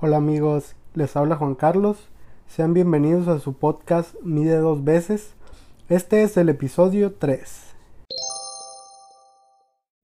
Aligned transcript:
Hola 0.00 0.18
amigos, 0.18 0.76
les 0.94 1.16
habla 1.16 1.34
Juan 1.34 1.56
Carlos. 1.56 2.08
Sean 2.46 2.72
bienvenidos 2.72 3.26
a 3.26 3.40
su 3.40 3.54
podcast 3.54 4.14
Mide 4.22 4.58
dos 4.58 4.84
veces. 4.84 5.34
Este 5.88 6.22
es 6.22 6.36
el 6.36 6.48
episodio 6.48 7.14
3. 7.14 7.74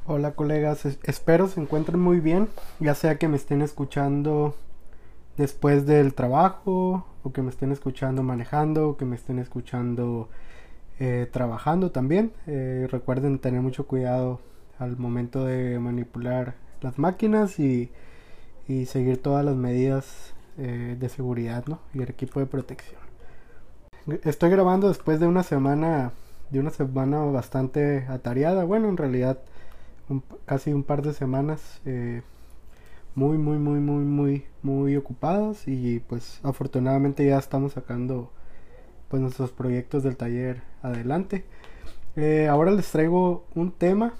Hola 0.04 0.32
colegas, 0.32 0.84
espero 0.84 1.46
se 1.46 1.60
encuentren 1.60 2.00
muy 2.00 2.18
bien, 2.18 2.48
ya 2.80 2.96
sea 2.96 3.18
que 3.18 3.28
me 3.28 3.36
estén 3.36 3.62
escuchando 3.62 4.56
después 5.36 5.86
del 5.86 6.12
trabajo 6.12 7.06
o 7.22 7.32
que 7.32 7.42
me 7.42 7.50
estén 7.50 7.70
escuchando 7.70 8.24
manejando 8.24 8.88
o 8.88 8.96
que 8.96 9.04
me 9.04 9.14
estén 9.14 9.38
escuchando 9.38 10.29
eh, 10.98 11.29
trabajando 11.30 11.92
también. 11.92 12.32
Eh, 12.48 12.88
recuerden 12.90 13.38
tener 13.38 13.61
mucho 13.61 13.86
cuidado 13.86 14.40
al 14.76 14.96
momento 14.96 15.45
de 15.45 15.79
manipular 15.79 16.56
las 16.80 16.98
máquinas 16.98 17.61
y 17.61 17.92
y 18.68 18.86
seguir 18.86 19.20
todas 19.20 19.44
las 19.44 19.56
medidas 19.56 20.34
eh, 20.58 20.96
de 20.98 21.08
seguridad 21.08 21.64
¿no? 21.66 21.80
y 21.92 22.02
el 22.02 22.10
equipo 22.10 22.41
de 22.41 22.46
protección. 22.46 23.00
Estoy 24.22 24.50
grabando 24.50 24.88
después 24.88 25.18
de 25.18 25.27
una 25.27 25.42
semana 25.42 26.12
de 26.50 26.60
una 26.60 26.70
semana 26.70 27.24
bastante 27.24 28.06
atareada, 28.08 28.64
bueno 28.64 28.88
en 28.88 28.96
realidad 28.96 29.38
casi 30.45 30.72
un 30.72 30.84
par 30.84 31.02
de 31.02 31.14
semanas 31.14 31.80
eh, 31.86 32.22
muy 33.14 33.38
muy 33.38 33.58
muy 33.58 33.80
muy 33.80 34.05
muy 34.05 34.45
muy 34.62 34.96
ocupadas 34.96 35.66
y 35.66 36.00
pues 36.00 36.41
afortunadamente 36.42 37.27
ya 37.27 37.38
estamos 37.38 37.72
sacando 37.72 38.30
pues 39.08 39.22
nuestros 39.22 39.52
proyectos 39.52 40.02
del 40.02 40.16
taller 40.16 40.62
adelante. 40.83 41.44
Eh, 42.16 42.46
ahora 42.48 42.70
les 42.70 42.91
traigo 42.91 43.46
un 43.55 43.72
tema 43.72 44.14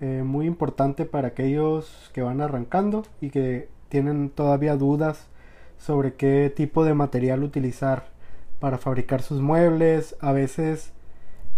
eh, 0.00 0.22
muy 0.24 0.46
importante 0.46 1.04
para 1.04 1.28
aquellos 1.28 2.10
que 2.14 2.22
van 2.22 2.40
arrancando 2.40 3.04
y 3.20 3.30
que 3.30 3.68
tienen 3.88 4.30
todavía 4.30 4.76
dudas 4.76 5.26
sobre 5.78 6.14
qué 6.14 6.52
tipo 6.54 6.84
de 6.84 6.94
material 6.94 7.42
utilizar 7.42 8.06
para 8.60 8.78
fabricar 8.78 9.22
sus 9.22 9.40
muebles. 9.40 10.16
A 10.20 10.32
veces 10.32 10.92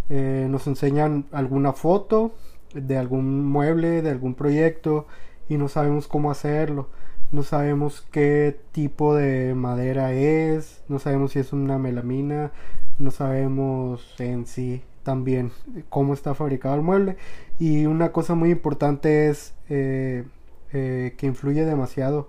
eh, 0.08 0.46
nos 0.48 0.66
enseñan 0.66 1.26
alguna 1.32 1.72
foto 1.72 2.32
de 2.74 2.96
algún 2.96 3.44
mueble, 3.44 4.02
de 4.02 4.10
algún 4.10 4.34
proyecto 4.34 5.06
y 5.48 5.58
no 5.58 5.68
sabemos 5.68 6.06
cómo 6.08 6.30
hacerlo. 6.30 6.88
No 7.32 7.42
sabemos 7.42 8.06
qué 8.10 8.58
tipo 8.72 9.14
de 9.14 9.54
madera 9.54 10.12
es, 10.12 10.82
no 10.88 10.98
sabemos 10.98 11.32
si 11.32 11.40
es 11.40 11.52
una 11.52 11.78
melamina, 11.78 12.52
no 12.98 13.10
sabemos 13.10 14.14
en 14.18 14.46
sí 14.46 14.82
también 15.02 15.52
cómo 15.88 16.14
está 16.14 16.34
fabricado 16.34 16.74
el 16.74 16.82
mueble. 16.82 17.16
Y 17.58 17.86
una 17.86 18.12
cosa 18.12 18.34
muy 18.34 18.50
importante 18.50 19.28
es 19.28 19.54
eh, 19.68 20.24
eh, 20.72 21.14
que 21.16 21.26
influye 21.26 21.64
demasiado 21.64 22.28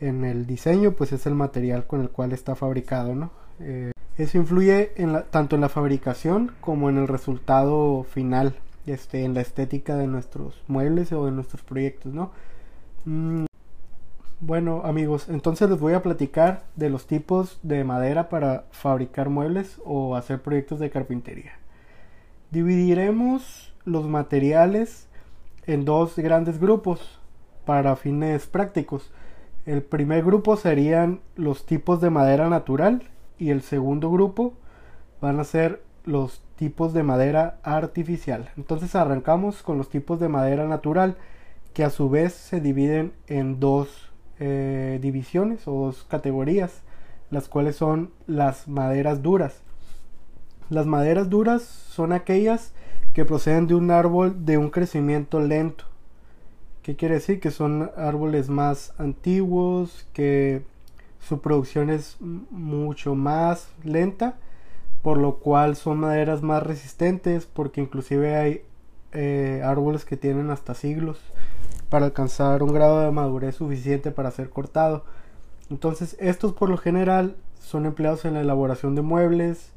en 0.00 0.24
el 0.24 0.46
diseño, 0.46 0.92
pues 0.92 1.12
es 1.12 1.26
el 1.26 1.34
material 1.34 1.86
con 1.86 2.00
el 2.00 2.10
cual 2.10 2.32
está 2.32 2.54
fabricado, 2.56 3.14
¿no? 3.14 3.30
Eh, 3.60 3.92
eso 4.18 4.38
influye 4.38 4.92
en 4.96 5.22
tanto 5.30 5.54
en 5.56 5.62
la 5.62 5.68
fabricación 5.68 6.52
como 6.60 6.90
en 6.90 6.98
el 6.98 7.08
resultado 7.08 8.02
final, 8.04 8.56
este, 8.86 9.24
en 9.24 9.34
la 9.34 9.40
estética 9.40 9.96
de 9.96 10.06
nuestros 10.06 10.62
muebles 10.66 11.12
o 11.12 11.24
de 11.24 11.32
nuestros 11.32 11.62
proyectos, 11.62 12.12
¿no? 12.12 12.30
Mm, 13.04 13.44
bueno 14.40 14.82
amigos, 14.84 15.28
entonces 15.28 15.70
les 15.70 15.78
voy 15.78 15.92
a 15.94 16.02
platicar 16.02 16.64
de 16.74 16.90
los 16.90 17.06
tipos 17.06 17.60
de 17.62 17.84
madera 17.84 18.28
para 18.28 18.64
fabricar 18.72 19.28
muebles 19.28 19.80
o 19.84 20.16
hacer 20.16 20.42
proyectos 20.42 20.80
de 20.80 20.90
carpintería. 20.90 21.61
Dividiremos 22.52 23.72
los 23.86 24.06
materiales 24.06 25.08
en 25.66 25.86
dos 25.86 26.16
grandes 26.16 26.60
grupos 26.60 27.18
para 27.64 27.96
fines 27.96 28.46
prácticos. 28.46 29.10
El 29.64 29.82
primer 29.82 30.22
grupo 30.22 30.58
serían 30.58 31.20
los 31.34 31.64
tipos 31.64 32.02
de 32.02 32.10
madera 32.10 32.50
natural 32.50 33.04
y 33.38 33.48
el 33.52 33.62
segundo 33.62 34.10
grupo 34.10 34.52
van 35.22 35.40
a 35.40 35.44
ser 35.44 35.82
los 36.04 36.42
tipos 36.56 36.92
de 36.92 37.02
madera 37.02 37.56
artificial. 37.62 38.50
Entonces 38.58 38.94
arrancamos 38.94 39.62
con 39.62 39.78
los 39.78 39.88
tipos 39.88 40.20
de 40.20 40.28
madera 40.28 40.68
natural 40.68 41.16
que 41.72 41.84
a 41.84 41.90
su 41.90 42.10
vez 42.10 42.34
se 42.34 42.60
dividen 42.60 43.14
en 43.28 43.60
dos 43.60 44.10
eh, 44.40 44.98
divisiones 45.00 45.66
o 45.66 45.86
dos 45.86 46.04
categorías, 46.04 46.82
las 47.30 47.48
cuales 47.48 47.76
son 47.76 48.10
las 48.26 48.68
maderas 48.68 49.22
duras. 49.22 49.62
Las 50.72 50.86
maderas 50.86 51.28
duras 51.28 51.60
son 51.64 52.14
aquellas 52.14 52.72
que 53.12 53.26
proceden 53.26 53.66
de 53.66 53.74
un 53.74 53.90
árbol 53.90 54.46
de 54.46 54.56
un 54.56 54.70
crecimiento 54.70 55.38
lento. 55.38 55.84
¿Qué 56.82 56.96
quiere 56.96 57.16
decir? 57.16 57.40
Que 57.40 57.50
son 57.50 57.90
árboles 57.94 58.48
más 58.48 58.94
antiguos, 58.96 60.08
que 60.14 60.62
su 61.20 61.42
producción 61.42 61.90
es 61.90 62.16
mucho 62.20 63.14
más 63.14 63.68
lenta, 63.84 64.38
por 65.02 65.18
lo 65.18 65.40
cual 65.40 65.76
son 65.76 66.00
maderas 66.00 66.40
más 66.40 66.62
resistentes, 66.62 67.44
porque 67.44 67.82
inclusive 67.82 68.34
hay 68.34 68.62
eh, 69.12 69.60
árboles 69.62 70.06
que 70.06 70.16
tienen 70.16 70.48
hasta 70.48 70.72
siglos 70.72 71.20
para 71.90 72.06
alcanzar 72.06 72.62
un 72.62 72.72
grado 72.72 73.00
de 73.00 73.10
madurez 73.10 73.56
suficiente 73.56 74.10
para 74.10 74.30
ser 74.30 74.48
cortado. 74.48 75.04
Entonces 75.68 76.16
estos 76.18 76.54
por 76.54 76.70
lo 76.70 76.78
general 76.78 77.36
son 77.60 77.84
empleados 77.84 78.24
en 78.24 78.32
la 78.32 78.40
elaboración 78.40 78.94
de 78.94 79.02
muebles, 79.02 79.71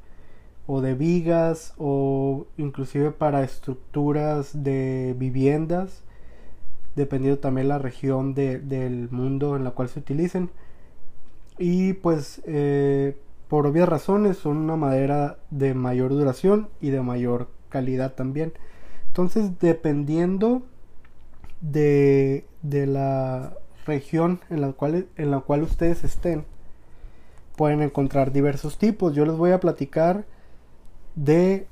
o 0.67 0.81
de 0.81 0.95
vigas 0.95 1.73
o 1.77 2.47
inclusive 2.57 3.11
para 3.11 3.43
estructuras 3.43 4.63
de 4.63 5.15
viviendas 5.17 6.05
dependiendo 6.95 7.39
también 7.39 7.67
la 7.67 7.77
región 7.77 8.33
del 8.33 9.09
mundo 9.11 9.55
en 9.55 9.63
la 9.63 9.71
cual 9.71 9.89
se 9.89 9.99
utilicen. 9.99 10.49
Y 11.57 11.93
pues 11.93 12.41
eh, 12.45 13.17
por 13.47 13.67
obvias 13.67 13.87
razones 13.87 14.37
son 14.37 14.57
una 14.57 14.75
madera 14.75 15.37
de 15.51 15.73
mayor 15.73 16.11
duración 16.11 16.69
y 16.81 16.89
de 16.89 17.01
mayor 17.01 17.49
calidad 17.69 18.13
también. 18.13 18.53
Entonces 19.07 19.59
dependiendo 19.59 20.63
de, 21.61 22.45
de 22.61 22.87
la 22.87 23.53
región 23.85 24.39
en 24.49 24.61
la 24.61 24.71
cual 24.73 25.07
en 25.15 25.31
la 25.31 25.41
cual 25.41 25.63
ustedes 25.63 26.03
estén 26.03 26.45
pueden 27.55 27.81
encontrar 27.81 28.31
diversos 28.31 28.77
tipos. 28.77 29.13
Yo 29.15 29.25
les 29.25 29.35
voy 29.35 29.51
a 29.51 29.59
platicar 29.59 30.25
de 31.15 31.67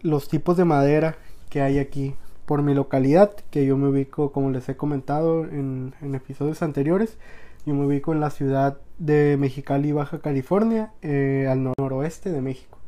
los 0.00 0.28
tipos 0.28 0.56
de 0.56 0.64
madera 0.64 1.16
que 1.48 1.62
hay 1.62 1.78
aquí 1.78 2.14
por 2.46 2.62
mi 2.62 2.74
localidad, 2.74 3.32
que 3.50 3.64
yo 3.64 3.76
me 3.76 3.88
ubico, 3.88 4.32
como 4.32 4.50
les 4.50 4.68
he 4.68 4.76
comentado 4.76 5.44
en, 5.44 5.94
episodios 6.14 6.62
anteriores, 6.62 7.16
yo 7.64 7.74
me 7.74 7.86
ubico 7.86 8.12
en 8.12 8.20
la 8.20 8.30
ciudad 8.30 8.78
de 8.98 9.36
Mexicali, 9.38 9.92
Baja 9.92 10.18
California, 10.18 10.92
eh, 11.02 11.46
al 11.48 11.72
noroeste 11.78 12.32
de 12.32 12.40
México. 12.40 12.78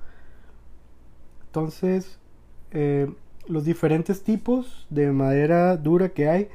Entonces, 1.47 2.19
eh, 2.73 3.13
los 3.47 3.65
diferentes 3.65 4.25
tipos 4.25 4.87
de 4.91 5.13
madera 5.13 5.77
dura 5.77 6.09
que 6.09 6.29
hay 6.29 6.49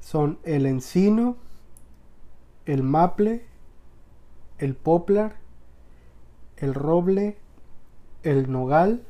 son 0.00 0.38
el 0.44 0.66
encino, 0.66 1.36
el 2.64 2.82
maple, 2.82 3.44
el 4.58 4.74
poplar, 4.74 5.36
el 6.56 6.74
roble, 6.74 7.36
el 8.22 8.50
nogal, 8.50 9.02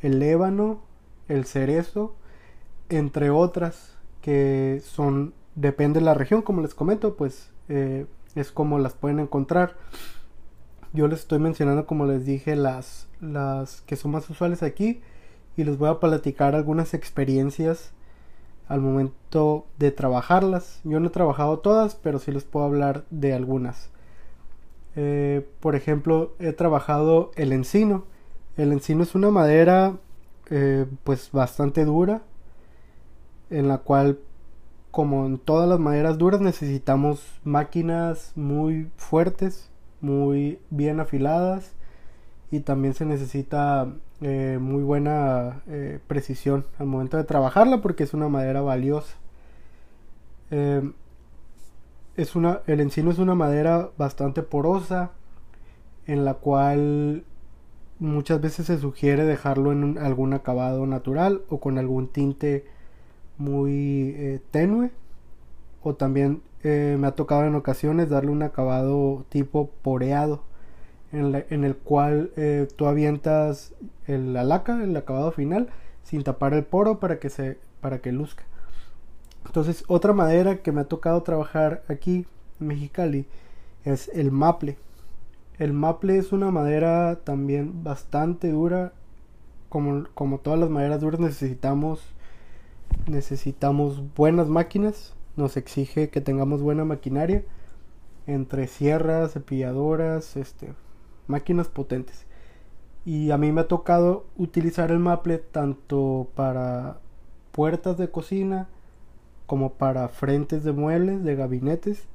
el 0.00 0.22
ébano, 0.22 0.80
el 1.28 1.44
cerezo, 1.44 2.14
entre 2.88 3.30
otras 3.30 3.96
que 4.20 4.82
son, 4.84 5.34
depende 5.54 6.00
de 6.00 6.04
la 6.04 6.14
región, 6.14 6.42
como 6.42 6.60
les 6.60 6.74
comento, 6.74 7.16
pues 7.16 7.50
eh, 7.68 8.06
es 8.34 8.52
como 8.52 8.78
las 8.78 8.94
pueden 8.94 9.20
encontrar. 9.20 9.76
Yo 10.92 11.06
les 11.08 11.20
estoy 11.20 11.38
mencionando, 11.38 11.86
como 11.86 12.06
les 12.06 12.24
dije, 12.24 12.56
las, 12.56 13.08
las 13.20 13.82
que 13.82 13.96
son 13.96 14.10
más 14.10 14.28
usuales 14.28 14.62
aquí 14.62 15.00
y 15.56 15.64
les 15.64 15.78
voy 15.78 15.88
a 15.88 16.00
platicar 16.00 16.54
algunas 16.54 16.94
experiencias 16.94 17.92
al 18.68 18.80
momento 18.80 19.66
de 19.78 19.90
trabajarlas. 19.90 20.80
Yo 20.84 21.00
no 21.00 21.08
he 21.08 21.10
trabajado 21.10 21.58
todas, 21.58 21.94
pero 21.96 22.18
sí 22.18 22.32
les 22.32 22.44
puedo 22.44 22.66
hablar 22.66 23.04
de 23.10 23.34
algunas. 23.34 23.90
Eh, 24.96 25.46
por 25.60 25.76
ejemplo, 25.76 26.34
he 26.38 26.52
trabajado 26.52 27.30
el 27.36 27.52
encino. 27.52 28.04
El 28.60 28.72
encino 28.72 29.04
es 29.04 29.14
una 29.14 29.30
madera 29.30 29.96
eh, 30.50 30.84
pues 31.02 31.32
bastante 31.32 31.86
dura, 31.86 32.20
en 33.48 33.68
la 33.68 33.78
cual 33.78 34.18
como 34.90 35.24
en 35.24 35.38
todas 35.38 35.66
las 35.66 35.78
maderas 35.80 36.18
duras 36.18 36.42
necesitamos 36.42 37.40
máquinas 37.42 38.32
muy 38.36 38.90
fuertes, 38.96 39.70
muy 40.02 40.58
bien 40.68 41.00
afiladas 41.00 41.72
y 42.50 42.60
también 42.60 42.92
se 42.92 43.06
necesita 43.06 43.94
eh, 44.20 44.58
muy 44.60 44.82
buena 44.82 45.62
precisión 46.06 46.66
al 46.78 46.86
momento 46.86 47.16
de 47.16 47.24
trabajarla 47.24 47.80
porque 47.80 48.04
es 48.04 48.12
una 48.12 48.28
madera 48.28 48.60
valiosa. 48.60 49.16
Es 52.14 52.36
una, 52.36 52.60
el 52.66 52.80
encino 52.80 53.10
es 53.10 53.18
una 53.18 53.34
madera 53.34 53.88
bastante 53.96 54.42
porosa 54.42 55.12
en 56.06 56.26
la 56.26 56.34
cual 56.34 57.24
muchas 58.00 58.40
veces 58.40 58.66
se 58.66 58.78
sugiere 58.78 59.24
dejarlo 59.24 59.72
en 59.72 59.98
algún 59.98 60.32
acabado 60.32 60.86
natural 60.86 61.42
o 61.48 61.60
con 61.60 61.78
algún 61.78 62.08
tinte 62.08 62.64
muy 63.38 64.14
eh, 64.16 64.40
tenue 64.50 64.90
o 65.82 65.94
también 65.94 66.42
eh, 66.62 66.96
me 66.98 67.06
ha 67.06 67.12
tocado 67.12 67.44
en 67.44 67.54
ocasiones 67.54 68.08
darle 68.08 68.30
un 68.30 68.42
acabado 68.42 69.24
tipo 69.28 69.70
poreado, 69.82 70.42
en, 71.12 71.64
el 71.64 71.76
cual 71.76 72.30
eh, 72.36 72.68
tú 72.76 72.86
avientas 72.86 73.72
la 74.06 74.44
laca, 74.44 74.84
el 74.84 74.96
acabado 74.96 75.32
final, 75.32 75.68
sin 76.04 76.22
tapar 76.22 76.54
el 76.54 76.64
poro 76.64 77.00
para 77.00 77.18
que 77.18 77.30
se 77.30 77.58
para 77.80 77.98
que 78.00 78.12
luzca. 78.12 78.44
Entonces, 79.46 79.84
otra 79.88 80.12
madera 80.12 80.58
que 80.58 80.70
me 80.70 80.82
ha 80.82 80.84
tocado 80.84 81.22
trabajar 81.22 81.82
aquí 81.88 82.26
en 82.60 82.66
Mexicali 82.66 83.26
es 83.84 84.08
el 84.14 84.30
maple. 84.30 84.76
El 85.60 85.74
maple 85.74 86.16
es 86.16 86.32
una 86.32 86.50
madera 86.50 87.20
también 87.22 87.84
bastante 87.84 88.50
dura. 88.50 88.94
Como, 89.68 90.06
como 90.14 90.38
todas 90.38 90.58
las 90.58 90.70
maderas 90.70 91.02
duras 91.02 91.20
necesitamos 91.20 92.00
necesitamos 93.06 94.02
buenas 94.16 94.48
máquinas. 94.48 95.14
Nos 95.36 95.58
exige 95.58 96.08
que 96.08 96.22
tengamos 96.22 96.62
buena 96.62 96.86
maquinaria. 96.86 97.44
Entre 98.26 98.68
sierras, 98.68 99.34
cepilladoras, 99.34 100.34
este, 100.38 100.72
máquinas 101.26 101.68
potentes. 101.68 102.24
Y 103.04 103.30
a 103.30 103.36
mí 103.36 103.52
me 103.52 103.60
ha 103.60 103.68
tocado 103.68 104.24
utilizar 104.38 104.90
el 104.90 104.98
maple 104.98 105.36
tanto 105.36 106.28
para 106.34 107.00
puertas 107.52 107.98
de 107.98 108.10
cocina 108.10 108.68
como 109.44 109.74
para 109.74 110.08
frentes 110.08 110.64
de 110.64 110.72
muebles, 110.72 111.22
de 111.22 111.36
gabinetes. 111.36 112.08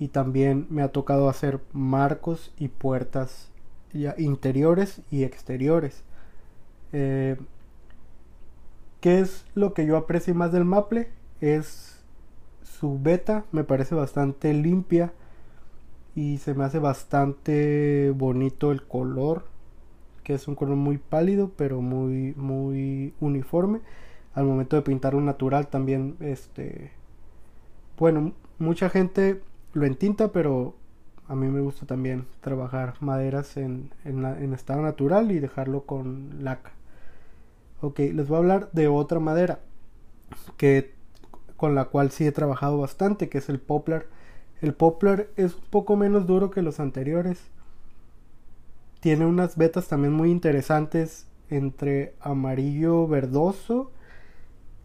Y 0.00 0.08
también 0.08 0.66
me 0.70 0.82
ha 0.82 0.88
tocado 0.88 1.28
hacer 1.28 1.60
marcos 1.72 2.52
y 2.58 2.66
puertas 2.68 3.52
interiores 4.18 5.02
y 5.10 5.22
exteriores. 5.22 6.02
Eh, 6.92 7.36
¿Qué 9.00 9.20
es 9.20 9.46
lo 9.54 9.72
que 9.72 9.86
yo 9.86 9.96
aprecio 9.96 10.34
más 10.34 10.50
del 10.50 10.64
maple? 10.64 11.10
Es 11.40 12.02
su 12.62 12.98
beta, 13.00 13.44
me 13.52 13.62
parece 13.62 13.94
bastante 13.94 14.52
limpia 14.52 15.12
y 16.14 16.38
se 16.38 16.54
me 16.54 16.64
hace 16.64 16.78
bastante 16.78 18.12
bonito 18.14 18.72
el 18.72 18.82
color 18.82 19.44
que 20.24 20.34
es 20.34 20.48
un 20.48 20.54
color 20.54 20.76
muy 20.76 20.98
pálido 20.98 21.50
pero 21.56 21.80
muy 21.80 22.34
muy 22.36 23.14
uniforme 23.20 23.80
al 24.34 24.44
momento 24.44 24.76
de 24.76 24.82
pintar 24.82 25.14
un 25.14 25.24
natural 25.24 25.68
también 25.68 26.16
este 26.20 26.90
bueno 27.98 28.32
mucha 28.58 28.90
gente 28.90 29.40
lo 29.72 29.86
entinta 29.86 30.32
pero 30.32 30.74
a 31.28 31.34
mí 31.34 31.46
me 31.48 31.60
gusta 31.60 31.86
también 31.86 32.26
trabajar 32.40 32.94
maderas 33.00 33.56
en, 33.56 33.90
en, 34.04 34.52
estado 34.52 34.82
natural 34.82 35.30
y 35.30 35.38
dejarlo 35.38 35.82
con 35.82 36.44
laca 36.44 36.72
ok 37.80 37.98
les 38.14 38.28
voy 38.28 38.36
a 38.36 38.38
hablar 38.38 38.68
de 38.72 38.88
otra 38.88 39.20
madera 39.20 39.60
que 40.56 40.94
con 41.56 41.74
la 41.74 41.86
cual 41.86 42.10
sí 42.10 42.26
he 42.26 42.32
trabajado 42.32 42.78
bastante 42.78 43.28
que 43.28 43.38
es 43.38 43.48
el 43.48 43.60
poplar 43.60 44.06
el 44.60 44.74
poplar 44.74 45.28
es 45.36 45.54
un 45.54 45.64
poco 45.70 45.96
menos 45.96 46.26
duro 46.26 46.50
que 46.50 46.62
los 46.62 46.80
anteriores. 46.80 47.40
Tiene 49.00 49.24
unas 49.24 49.56
vetas 49.56 49.88
también 49.88 50.12
muy 50.12 50.30
interesantes 50.30 51.26
entre 51.48 52.14
amarillo 52.20 53.08
verdoso, 53.08 53.90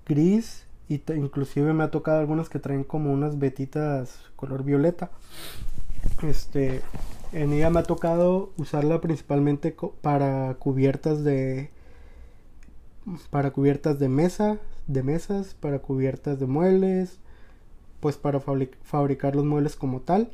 gris 0.06 0.65
y 0.88 1.02
inclusive 1.16 1.74
me 1.74 1.84
ha 1.84 1.92
tocado 1.92 2.20
algunas 2.20 2.50
que 2.50 2.60
traen 2.60 2.84
como 2.84 3.12
unas 3.12 3.40
vetitas 3.40 4.20
color 4.36 4.64
violeta. 4.64 5.12
Este, 6.24 6.82
en 7.34 7.54
ella 7.54 7.70
me 7.70 7.80
ha 7.80 7.84
tocado 7.84 8.52
usarla 8.58 9.02
principalmente 9.02 9.76
para 10.02 10.56
cubiertas 10.56 11.24
de 11.24 11.72
para 13.30 13.52
cubiertas 13.52 14.00
de 14.00 14.10
mesa, 14.10 14.58
de 14.88 15.04
mesas, 15.04 15.54
para 15.54 15.80
cubiertas 15.80 16.40
de 16.40 16.48
muebles, 16.48 17.20
pues 18.00 18.18
para 18.18 18.40
fabricar 18.40 19.36
los 19.36 19.46
muebles 19.46 19.76
como 19.76 20.02
tal 20.02 20.32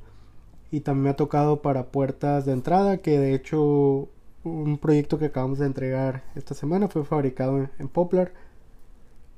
y 0.72 0.80
también 0.82 1.04
me 1.04 1.10
ha 1.12 1.16
tocado 1.16 1.62
para 1.62 1.88
puertas 1.88 2.46
de 2.46 2.54
entrada 2.54 2.98
que 2.98 3.20
de 3.20 3.34
hecho 3.36 4.08
un 4.44 4.78
proyecto 4.80 5.20
que 5.20 5.26
acabamos 5.26 5.60
de 5.60 5.66
entregar 5.68 6.24
esta 6.36 6.56
semana 6.56 6.88
fue 6.88 7.04
fabricado 7.06 7.70
en, 7.78 7.88
Poplar 7.90 8.32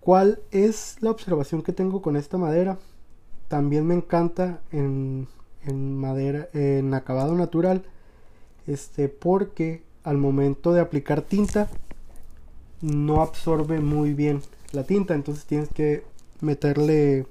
¿Cuál 0.04 0.42
es 0.52 0.98
la 1.00 1.12
observación 1.12 1.62
que 1.62 1.72
tengo 1.72 2.02
con 2.02 2.18
esta 2.18 2.38
madera? 2.38 2.78
También 3.48 3.88
me 3.88 3.94
encanta 3.94 4.62
en, 4.72 5.28
en 5.66 5.98
madera, 5.98 6.50
en 6.54 6.94
acabado 6.94 7.36
natural, 7.36 7.84
este, 8.68 9.08
porque 9.08 9.84
al 10.04 10.18
momento 10.18 10.74
de 10.74 10.82
aplicar 10.82 11.22
tinta 11.22 11.70
no 12.82 13.22
absorbe 13.22 13.80
muy 13.80 14.14
bien 14.14 14.42
la 14.74 14.84
tinta, 14.84 15.16
entonces 15.16 15.46
tienes 15.46 15.70
que 15.70 16.04
meterle 16.42 17.26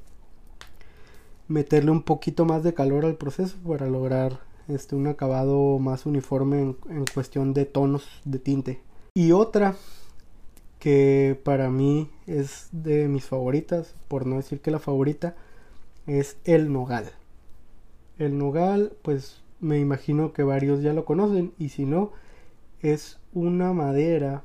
meterle 1.48 1.90
un 1.90 2.02
poquito 2.02 2.46
más 2.46 2.62
de 2.62 2.72
calor 2.72 3.04
al 3.04 3.16
proceso 3.16 3.56
para 3.66 3.86
lograr 3.86 4.40
este, 4.68 4.96
un 4.96 5.08
acabado 5.08 5.78
más 5.78 6.06
uniforme 6.06 6.74
en, 6.88 7.04
cuestión 7.12 7.52
de 7.52 7.66
tonos 7.66 8.08
de 8.24 8.38
tinte. 8.38 8.80
Y 9.14 9.32
otra 9.32 9.76
que 10.82 11.38
para 11.44 11.70
mí 11.70 12.10
es 12.26 12.68
de 12.72 13.06
mis 13.06 13.26
favoritas, 13.26 13.94
por 14.08 14.26
no 14.26 14.38
decir 14.38 14.60
que 14.60 14.72
la 14.72 14.80
favorita, 14.80 15.36
es 16.08 16.38
el 16.42 16.72
nogal. 16.72 17.12
El 18.18 18.36
nogal, 18.36 18.92
pues 19.02 19.42
me 19.60 19.78
imagino 19.78 20.32
que 20.32 20.42
varios 20.42 20.82
ya 20.82 20.92
lo 20.92 21.04
conocen 21.04 21.52
y 21.56 21.68
si 21.68 21.84
no, 21.86 22.10
es 22.80 23.20
una 23.32 23.72
madera 23.72 24.42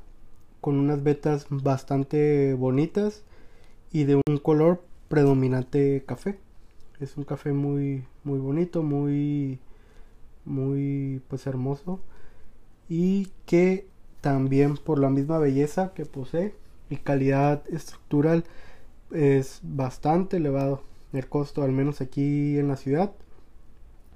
con 0.60 0.78
unas 0.78 1.02
vetas 1.02 1.48
bastante 1.50 2.54
bonitas 2.54 3.24
y 3.90 4.04
de 4.04 4.20
un 4.24 4.38
color 4.38 4.84
predominante 5.08 6.04
café 6.06 6.38
es 7.00 7.16
un 7.16 7.24
café 7.24 7.52
muy 7.52 8.04
muy 8.22 8.38
bonito 8.38 8.82
muy 8.82 9.58
muy 10.44 11.20
pues 11.28 11.46
hermoso 11.46 12.00
y 12.88 13.28
que 13.46 13.88
también 14.20 14.76
por 14.76 14.98
la 14.98 15.10
misma 15.10 15.38
belleza 15.38 15.92
que 15.94 16.06
posee 16.06 16.54
y 16.90 16.96
calidad 16.96 17.62
estructural 17.68 18.44
es 19.10 19.60
bastante 19.62 20.38
elevado 20.38 20.82
el 21.12 21.28
costo 21.28 21.62
al 21.62 21.72
menos 21.72 22.00
aquí 22.00 22.58
en 22.58 22.68
la 22.68 22.76
ciudad 22.76 23.12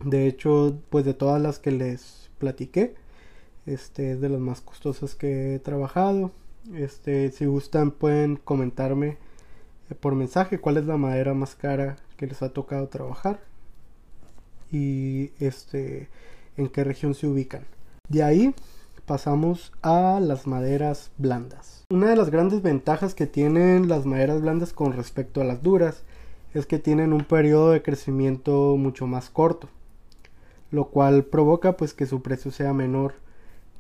de 0.05 0.27
hecho 0.27 0.79
pues 0.91 1.05
de 1.05 1.15
todas 1.15 1.41
las 1.41 1.59
que 1.59 1.71
les 1.71 2.31
platiqué 2.39 2.95
este 3.67 4.13
es 4.13 4.21
de 4.21 4.29
las 4.29 4.41
más 4.41 4.61
costosas 4.61 5.15
que 5.15 5.55
he 5.55 5.59
trabajado 5.59 6.33
este 6.75 7.31
si 7.33 7.47
gustan 7.47 7.91
pueden 7.91 8.37
comentarme 8.37 9.19
por 10.01 10.15
mensaje 10.15 10.59
cuál 10.59 10.77
es 10.77 10.87
la 10.87 10.97
madera 10.97 11.35
más 11.35 11.55
cara 11.55 11.97
que 12.17 12.27
les 12.27 12.43
ha 12.43 12.53
tocado 12.53 12.89
trabajar 12.89 13.41
y 14.71 15.31
este 15.39 16.09
en 16.57 16.69
qué 16.69 16.85
región 16.85 17.15
se 17.15 17.27
ubican. 17.27 17.65
De 18.09 18.23
ahí 18.23 18.55
pasamos 19.07 19.73
a 19.83 20.21
las 20.21 20.47
maderas 20.47 21.11
blandas. 21.19 21.85
Una 21.91 22.11
de 22.11 22.17
las 22.17 22.31
grandes 22.31 22.63
ventajas 22.63 23.15
que 23.15 23.27
tienen 23.27 23.89
las 23.89 24.07
maderas 24.07 24.41
blandas 24.41 24.73
con 24.73 24.93
respecto 24.93 25.41
a 25.41 25.45
las 25.45 25.63
duras 25.63 26.03
es 26.55 26.67
que 26.67 26.79
tienen 26.79 27.13
un 27.13 27.25
periodo 27.25 27.71
de 27.71 27.83
crecimiento 27.83 28.77
mucho 28.77 29.07
más 29.07 29.31
corto, 29.31 29.69
lo 30.71 30.87
cual 30.87 31.25
provoca 31.25 31.77
pues 31.77 31.95
que 31.95 32.07
su 32.07 32.23
precio 32.23 32.51
sea 32.51 32.73
menor. 32.73 33.15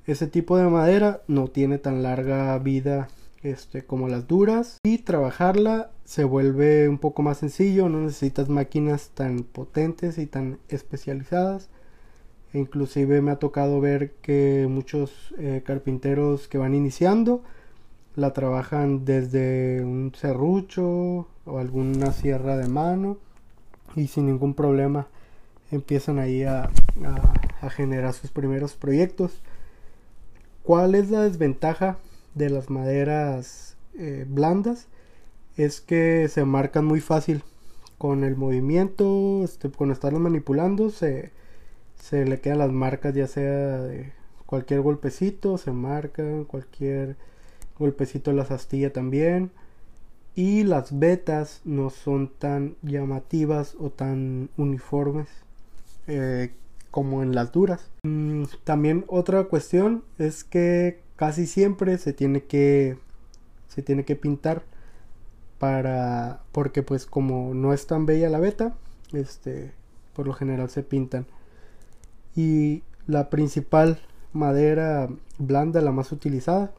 Ese 0.06 0.26
tipo 0.26 0.56
de 0.56 0.68
madera 0.68 1.22
no 1.28 1.48
tiene 1.48 1.78
tan 1.78 2.02
larga 2.02 2.58
vida 2.58 3.08
este, 3.42 3.84
como 3.84 4.08
las 4.08 4.28
duras 4.28 4.78
y 4.82 4.98
trabajarla 4.98 5.90
se 6.04 6.24
vuelve 6.24 6.88
un 6.88 6.98
poco 6.98 7.22
más 7.22 7.38
sencillo, 7.38 7.88
no 7.88 8.00
necesitas 8.00 8.48
máquinas 8.48 9.10
tan 9.14 9.44
potentes 9.44 10.18
y 10.18 10.26
tan 10.26 10.58
especializadas. 10.68 11.68
Inclusive 12.54 13.22
me 13.22 13.30
ha 13.30 13.36
tocado 13.36 13.80
ver 13.80 14.12
que 14.22 14.66
muchos 14.68 15.34
eh, 15.38 15.62
carpinteros 15.64 16.48
que 16.48 16.58
van 16.58 16.74
iniciando 16.74 17.42
la 18.14 18.32
trabajan 18.32 19.04
desde 19.04 19.82
un 19.82 20.12
serrucho 20.14 21.26
o 21.46 21.58
alguna 21.58 22.12
sierra 22.12 22.56
de 22.56 22.68
mano 22.68 23.16
y 23.96 24.06
sin 24.08 24.26
ningún 24.26 24.54
problema 24.54 25.06
empiezan 25.70 26.18
ahí 26.18 26.44
a 26.44 26.70
generar 27.70 28.12
sus 28.12 28.30
primeros 28.30 28.74
proyectos. 28.74 29.40
¿Cuál 30.62 30.94
es 30.94 31.10
la 31.10 31.22
desventaja 31.22 31.98
de 32.34 32.50
las 32.50 32.70
maderas 32.70 33.76
eh, 33.98 34.24
blandas 34.28 34.86
es 35.56 35.80
que 35.80 36.28
se 36.28 36.44
marcan 36.44 36.84
muy 36.84 37.00
fácil 37.00 37.42
con 37.98 38.24
el 38.24 38.36
movimiento 38.36 39.42
este, 39.44 39.68
cuando 39.70 39.92
están 39.92 40.20
manipulando 40.20 40.90
se, 40.90 41.30
se 42.02 42.24
le 42.24 42.40
quedan 42.40 42.58
las 42.58 42.72
marcas 42.72 43.14
ya 43.14 43.28
sea 43.28 43.78
de 43.78 44.12
cualquier 44.44 44.80
golpecito 44.80 45.56
se 45.56 45.70
marcan 45.70 46.44
cualquier 46.44 47.16
golpecito 47.78 48.32
de 48.32 48.38
la 48.38 48.42
astilla 48.42 48.92
también 48.92 49.52
y 50.34 50.64
las 50.64 50.98
vetas 50.98 51.60
no 51.64 51.90
son 51.90 52.28
tan 52.28 52.74
llamativas 52.82 53.76
o 53.78 53.90
tan 53.90 54.50
uniformes 54.56 55.28
eh, 56.08 56.50
como 56.90 57.22
en 57.22 57.36
las 57.36 57.52
duras 57.52 57.88
mm, 58.02 58.44
también 58.64 59.04
otra 59.06 59.44
cuestión 59.44 60.02
es 60.18 60.42
que 60.42 61.00
casi 61.14 61.46
siempre 61.46 61.98
se 61.98 62.12
tiene 62.12 62.42
que 62.42 62.98
se 63.68 63.82
tiene 63.82 64.04
que 64.04 64.16
pintar 64.16 64.64
para 65.58 66.40
porque 66.50 66.82
pues 66.82 67.06
como 67.06 67.54
no 67.54 67.72
es 67.72 67.86
tan 67.86 68.06
bella 68.06 68.28
la 68.28 68.40
beta 68.40 68.74
este, 69.12 69.72
por 70.14 70.26
lo 70.26 70.32
general 70.32 70.70
se 70.70 70.82
pintan. 70.82 71.26
Y 72.34 72.82
la 73.06 73.30
principal 73.30 74.00
madera 74.32 75.08
blanda, 75.38 75.80
la 75.80 75.92
más 75.92 76.12
utilizada, 76.12 76.72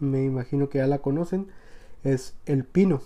me 0.00 0.24
imagino 0.24 0.68
que 0.68 0.78
ya 0.78 0.86
la 0.86 0.98
conocen, 0.98 1.48
es 2.02 2.34
el 2.46 2.64
pino. 2.64 3.00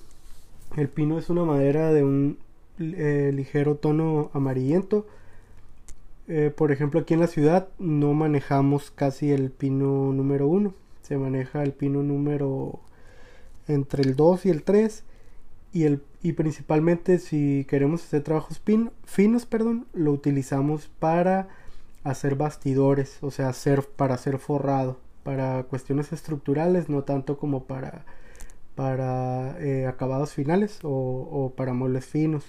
El 0.76 0.88
pino 0.88 1.18
es 1.18 1.30
una 1.30 1.44
madera 1.44 1.92
de 1.92 2.04
un 2.04 2.38
eh, 2.78 3.32
ligero 3.34 3.76
tono 3.76 4.30
amarillento. 4.34 5.06
Eh, 6.28 6.52
por 6.54 6.72
ejemplo, 6.72 7.00
aquí 7.00 7.14
en 7.14 7.20
la 7.20 7.26
ciudad 7.26 7.68
no 7.78 8.12
manejamos 8.12 8.90
casi 8.90 9.32
el 9.32 9.50
pino 9.50 10.12
número 10.12 10.46
1. 10.46 10.74
Se 11.02 11.16
maneja 11.16 11.62
el 11.62 11.72
pino 11.72 12.02
número 12.02 12.80
entre 13.66 14.02
el 14.02 14.14
2 14.14 14.46
y 14.46 14.50
el 14.50 14.62
3. 14.62 15.04
Y, 15.72 15.84
el, 15.84 16.02
y 16.22 16.32
principalmente 16.32 17.18
si 17.18 17.66
queremos 17.68 18.02
hacer 18.04 18.22
trabajos 18.22 18.60
finos, 19.04 19.46
perdón, 19.46 19.86
lo 19.92 20.12
utilizamos 20.12 20.88
para 20.98 21.48
hacer 22.04 22.34
bastidores, 22.36 23.18
o 23.22 23.30
sea, 23.30 23.48
hacer, 23.48 23.84
para 23.84 24.14
hacer 24.14 24.38
forrado, 24.38 24.98
para 25.22 25.64
cuestiones 25.64 26.12
estructurales, 26.12 26.88
no 26.88 27.02
tanto 27.04 27.38
como 27.38 27.64
para, 27.64 28.04
para 28.74 29.58
eh, 29.60 29.86
acabados 29.86 30.32
finales 30.32 30.80
o, 30.82 31.52
para 31.56 31.72
muebles 31.72 32.06
finos. 32.06 32.44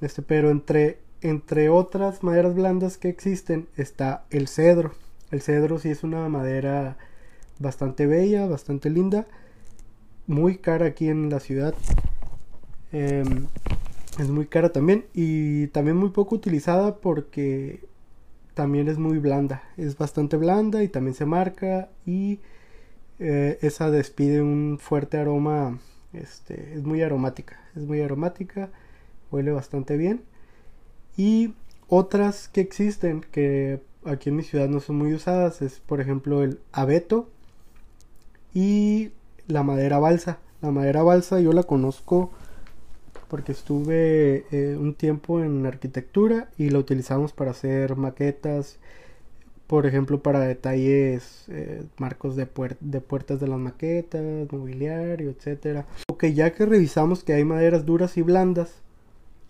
Este, 0.00 0.22
pero 0.22 0.50
entre, 0.50 1.00
entre 1.22 1.68
otras 1.68 2.22
maderas 2.22 2.54
blandas 2.54 2.98
que 2.98 3.08
existen 3.08 3.68
está 3.76 4.24
el 4.30 4.48
cedro. 4.48 4.92
El 5.30 5.42
cedro 5.42 5.78
sí 5.78 5.90
es 5.90 6.04
una 6.04 6.28
madera 6.28 6.96
bastante 7.58 8.06
bella, 8.06 8.46
bastante 8.46 8.90
linda, 8.90 9.26
muy 10.26 10.58
cara 10.58 10.86
aquí 10.86 11.08
en 11.08 11.30
la 11.30 11.40
ciudad. 11.40 11.74
Em, 12.92 13.46
es 14.18 14.28
muy 14.28 14.46
cara 14.46 14.70
también 14.70 15.06
y 15.14 15.68
también 15.68 15.96
muy 15.96 16.10
poco 16.10 16.34
utilizada 16.34 16.96
porque 16.96 17.80
también 18.58 18.88
es 18.88 18.98
muy 18.98 19.18
blanda. 19.18 19.62
Es 19.76 19.96
bastante 19.96 20.36
blanda 20.36 20.82
y 20.82 20.88
también 20.88 21.14
se 21.14 21.26
marca 21.26 21.90
y 22.04 22.40
eh, 23.20 23.56
esa 23.62 23.88
despide 23.88 24.42
un 24.42 24.78
fuerte 24.80 25.16
aroma. 25.16 25.78
Este, 26.12 26.74
es 26.74 26.82
muy 26.82 27.02
aromática. 27.02 27.60
Es 27.76 27.84
muy 27.84 28.00
aromática. 28.00 28.68
Huele 29.30 29.52
bastante 29.52 29.96
bien. 29.96 30.22
Y 31.16 31.54
otras 31.86 32.48
que 32.48 32.60
existen 32.60 33.20
que 33.30 33.80
aquí 34.04 34.30
en 34.30 34.34
mi 34.34 34.42
ciudad 34.42 34.68
no 34.68 34.80
son 34.80 34.96
muy 34.96 35.14
usadas 35.14 35.62
es 35.62 35.78
por 35.78 36.00
ejemplo 36.00 36.42
el 36.42 36.58
abeto 36.72 37.28
y 38.52 39.12
la 39.46 39.62
madera 39.62 40.00
balsa. 40.00 40.38
La 40.62 40.72
madera 40.72 41.04
balsa 41.04 41.38
yo 41.38 41.52
la 41.52 41.62
conozco 41.62 42.32
porque 43.28 43.52
estuve 43.52 44.44
eh, 44.50 44.76
un 44.78 44.94
tiempo 44.94 45.42
en 45.42 45.66
arquitectura 45.66 46.48
y 46.58 46.70
la 46.70 46.78
utilizamos 46.78 47.32
para 47.32 47.52
hacer 47.52 47.96
maquetas, 47.96 48.78
por 49.66 49.86
ejemplo 49.86 50.22
para 50.22 50.40
detalles, 50.40 51.44
eh, 51.48 51.84
marcos 51.98 52.36
de, 52.36 52.48
de, 52.80 53.00
puertas 53.00 53.38
de 53.38 53.48
las 53.48 53.58
maquetas, 53.58 54.50
mobiliario, 54.50 55.30
etc. 55.30 55.84
Ok, 56.08 56.24
ya 56.26 56.54
que 56.54 56.66
revisamos 56.66 57.22
que 57.22 57.34
hay 57.34 57.44
maderas 57.44 57.84
duras 57.84 58.16
y 58.16 58.22
blandas, 58.22 58.72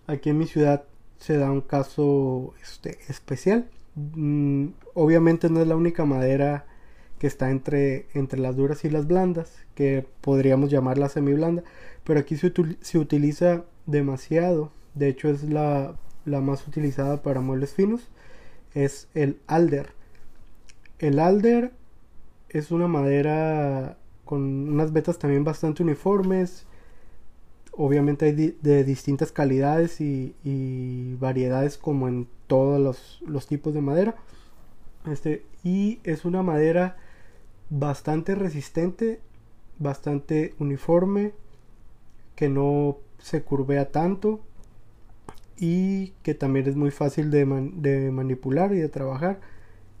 aquí 0.07 0.29
en 0.29 0.37
mi 0.37 0.45
ciudad 0.45 0.83
se 1.17 1.37
da 1.37 1.51
un 1.51 1.61
caso 1.61 2.53
este, 2.61 2.99
especial. 3.07 3.69
Mm, 3.95 4.67
obviamente 4.93 5.49
no 5.49 5.61
es 5.61 5.67
la 5.67 5.75
única 5.75 6.05
madera 6.05 6.65
que 7.19 7.27
está 7.27 7.51
entre, 7.51 8.07
entre 8.13 8.39
las 8.39 8.55
duras 8.55 8.85
y 8.85 8.89
las 8.89 9.07
blandas, 9.07 9.51
que 9.75 10.05
podríamos 10.21 10.69
llamarla 10.71 11.09
semi-blanda, 11.09 11.63
pero 12.09 12.21
aquí 12.21 12.37
se, 12.37 12.51
se, 12.81 12.97
utiliza 12.97 13.65
demasiado, 13.85 14.71
de 14.95 15.09
hecho 15.09 15.29
es 15.29 15.43
la, 15.43 15.93
la, 16.25 16.41
más 16.41 16.67
utilizada 16.67 17.21
para 17.21 17.39
muebles 17.39 17.75
finos, 17.75 18.01
es 18.73 19.07
el 19.13 19.37
alder. 19.45 19.91
El 20.97 21.19
alder 21.19 21.71
es 22.49 22.71
una 22.71 22.87
madera 22.87 23.99
con 24.25 24.41
unas 24.41 24.91
vetas 24.91 25.19
también 25.19 25.43
bastante 25.43 25.83
uniformes, 25.83 26.65
obviamente 27.73 28.25
hay 28.25 28.57
de 28.59 28.83
distintas 28.83 29.31
calidades 29.31 30.01
y, 30.01 31.15
variedades 31.19 31.77
como 31.77 32.07
en 32.07 32.27
todos 32.47 32.81
los, 32.81 33.21
los 33.21 33.45
tipos 33.45 33.75
de 33.75 33.81
madera. 33.81 34.15
Este, 35.05 35.45
y 35.63 35.99
es 36.03 36.25
una 36.25 36.41
madera 36.41 36.97
bastante 37.69 38.33
resistente, 38.33 39.19
bastante 39.77 40.55
uniforme, 40.57 41.33
que 42.39 42.47
no 42.47 42.99
se 43.17 43.43
curvea 43.43 43.91
tanto 43.91 44.39
y 45.57 46.13
que 46.23 46.33
también 46.33 46.69
es 46.69 46.77
muy 46.77 46.89
fácil 46.89 47.31
de, 47.31 47.43
manipular 47.45 48.71
y 48.71 48.77
de 48.77 48.87
trabajar. 48.87 49.41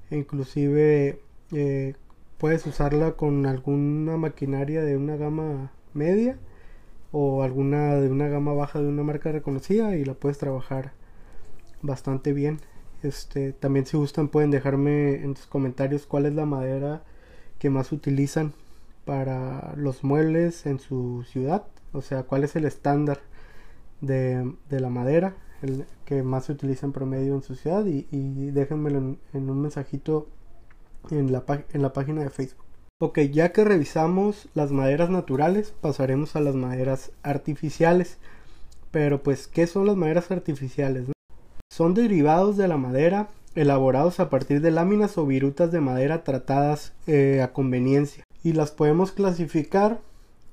Inclusive 0.09 1.19
eh, 1.51 1.95
puedes 2.37 2.65
usarla 2.65 3.11
con 3.17 3.45
alguna 3.45 4.15
maquinaria 4.15 4.83
de 4.83 4.95
una 4.95 5.17
gama 5.17 5.73
media 5.93 6.37
o 7.11 7.43
alguna 7.43 7.95
de 7.95 8.09
una 8.09 8.29
gama 8.29 8.53
baja 8.53 8.79
de 8.79 8.87
una 8.87 9.03
marca 9.03 9.33
reconocida 9.33 9.97
y 9.97 10.05
la 10.05 10.13
puedes 10.13 10.37
trabajar 10.37 10.93
bastante 11.81 12.31
bien. 12.31 12.61
Este, 13.03 13.51
también 13.51 13.85
si 13.85 13.97
gustan 13.97 14.29
pueden 14.29 14.49
dejarme 14.49 15.15
en 15.15 15.35
sus 15.35 15.47
comentarios 15.47 16.05
cuál 16.05 16.25
es 16.25 16.35
la 16.35 16.45
madera 16.45 17.03
que 17.59 17.69
más 17.69 17.91
utilizan 17.91 18.53
para 19.03 19.73
los 19.75 20.05
muebles 20.05 20.65
en 20.65 20.79
su 20.79 21.25
ciudad, 21.27 21.65
o 21.93 22.01
sea, 22.01 22.23
cuál 22.23 22.43
es 22.43 22.55
el 22.55 22.65
estándar 22.65 23.19
de, 24.01 24.53
la 24.69 24.89
madera 24.89 25.35
el 25.61 25.85
que 26.05 26.23
más 26.23 26.45
se 26.45 26.53
utiliza 26.53 26.85
en 26.85 26.93
promedio 26.93 27.35
en 27.35 27.43
su 27.43 27.55
ciudad 27.55 27.85
y, 27.85 28.05
déjenmelo 28.51 29.17
en, 29.33 29.49
un 29.49 29.61
mensajito 29.61 30.27
en 31.11 31.31
la, 31.31 31.43
en 31.73 31.81
la 31.81 31.91
página 31.91 32.21
de 32.23 32.29
Facebook. 32.29 32.65
Ok, 33.01 33.19
ya 33.19 33.51
que 33.51 33.63
revisamos 33.63 34.49
las 34.53 34.71
maderas 34.71 35.09
naturales, 35.09 35.73
pasaremos 35.81 36.35
a 36.35 36.41
las 36.41 36.55
maderas 36.55 37.11
artificiales. 37.23 38.17
Pero 38.91 39.21
pues, 39.21 39.47
¿qué 39.47 39.67
son 39.67 39.85
las 39.85 39.95
maderas 39.95 40.31
artificiales? 40.31 41.05
Son 41.71 41.93
derivados 41.93 42.57
de 42.57 42.67
la 42.67 42.77
madera 42.77 43.29
elaborados 43.55 44.19
a 44.19 44.29
partir 44.29 44.61
de 44.61 44.71
láminas 44.71 45.17
o 45.17 45.25
virutas 45.25 45.71
de 45.71 45.79
madera 45.79 46.23
tratadas 46.23 46.93
eh, 47.07 47.41
a 47.41 47.53
conveniencia 47.53 48.23
y 48.43 48.53
las 48.53 48.71
podemos 48.71 49.11
clasificar 49.11 49.99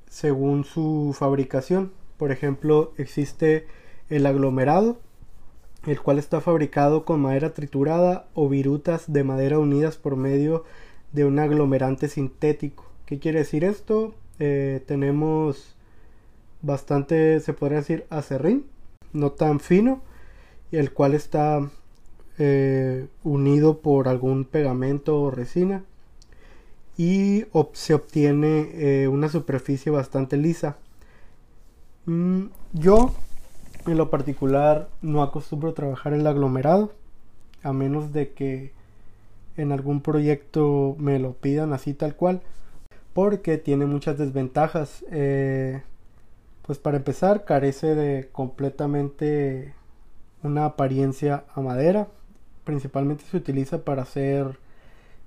según 0.09 0.65
su 0.65 1.15
fabricación. 1.19 1.93
Por 2.17 2.33
ejemplo, 2.33 2.93
existe 2.97 3.67
el 4.09 4.27
aglomerado, 4.27 4.99
el 5.87 6.01
cual 6.01 6.19
está 6.19 6.41
fabricado 6.41 7.05
con 7.05 7.21
madera 7.21 7.53
triturada 7.53 8.29
o 8.35 8.49
virutas 8.49 9.13
de 9.13 9.25
madera 9.25 9.59
unidas 9.59 9.97
por 9.97 10.17
medio 10.17 10.65
de 11.13 11.25
un 11.25 11.39
aglomerante 11.39 12.09
sintético. 12.09 12.87
¿Qué 13.05 13.19
quiere 13.19 13.41
decir 13.41 13.65
esto? 13.65 14.15
Eh, 14.39 14.83
tenemos 14.87 15.77
bastante, 16.63 17.41
se 17.41 17.53
podría 17.53 17.79
decir, 17.79 18.07
acerrín, 18.11 18.67
no 19.13 19.33
tan 19.33 19.61
fino, 19.61 20.03
el 20.73 20.93
cual 20.93 21.15
está 21.15 21.71
eh, 22.39 23.07
unido 23.23 23.79
por 23.81 24.09
algún 24.09 24.45
pegamento 24.45 25.21
o 25.21 25.31
resina 25.31 25.85
y 26.97 27.45
se 27.73 27.95
obtiene 27.95 28.71
eh, 28.73 29.09
una 29.09 29.29
superficie 29.29 29.93
bastante 29.93 30.37
lisa. 30.37 30.77
Mm, 32.07 32.47
yo 32.73 33.13
en 33.87 33.97
lo 33.97 34.11
particular 34.11 34.89
no 35.03 35.23
acostumbro 35.23 35.75
trabajar 35.75 36.13
el 36.13 36.27
aglomerado 36.27 36.93
a 37.63 37.73
menos 37.73 38.13
de 38.13 38.33
que 38.33 38.73
en 39.57 39.73
algún 39.73 40.01
proyecto 40.01 40.97
me 40.99 41.19
lo 41.19 41.33
pidan 41.35 41.73
así 41.73 41.95
tal 41.95 42.15
cual 42.15 42.43
porque 43.13 43.59
tiene 43.59 43.87
muchas 43.87 44.19
desventajas 44.19 45.05
eh, 45.11 45.83
pues 46.63 46.79
para 46.79 46.99
empezar 46.99 47.45
carece 47.45 47.95
de 47.95 48.29
completamente 48.31 49.75
una 50.43 50.67
apariencia 50.67 51.45
a 51.55 51.61
madera 51.61 52.09
principalmente 52.65 53.25
se 53.25 53.37
utiliza 53.37 53.85
para 53.85 54.03
hacer 54.03 54.59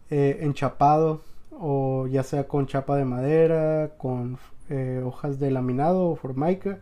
eh, 0.09 0.39
enchapado 0.41 1.21
o 1.59 2.07
ya 2.07 2.23
sea 2.23 2.47
con 2.47 2.67
chapa 2.67 2.95
de 2.95 3.05
madera, 3.05 3.91
con 3.97 4.37
eh, 4.69 5.01
hojas 5.05 5.39
de 5.39 5.51
laminado 5.51 6.09
o 6.09 6.15
formica. 6.15 6.79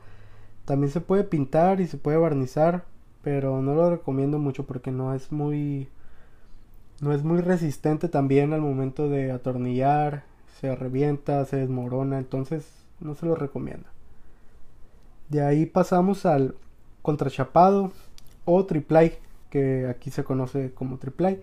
También 0.66 0.92
se 0.92 1.02
puede 1.02 1.24
pintar 1.24 1.82
y 1.82 1.88
se 1.88 1.98
puede 1.98 2.18
barnizar, 2.18 2.86
pero 3.24 3.62
no 3.62 3.74
lo 3.76 3.90
recomiendo 3.90 4.40
mucho 4.40 4.66
porque 4.66 4.92
no 4.92 5.14
es 5.14 5.32
muy 5.32 5.90
no 7.02 7.14
es 7.14 7.24
muy 7.24 7.42
resistente 7.42 8.10
también 8.10 8.54
al 8.54 8.62
momento 8.62 9.08
de 9.10 9.32
atornillar, 9.32 10.24
se 10.60 10.76
revienta, 10.76 11.46
se 11.46 11.58
desmorona, 11.58 12.18
entonces 12.18 12.68
no 13.00 13.14
se 13.16 13.26
lo 13.26 13.36
recomiendo. 13.36 13.88
De 15.30 15.42
ahí 15.42 15.66
pasamos 15.66 16.26
al 16.26 16.56
contrachapado 17.02 17.92
o 18.46 18.66
triplay, 18.66 19.18
que 19.50 19.88
aquí 19.88 20.10
se 20.10 20.24
conoce 20.24 20.74
como 20.74 20.98
triplay, 20.98 21.42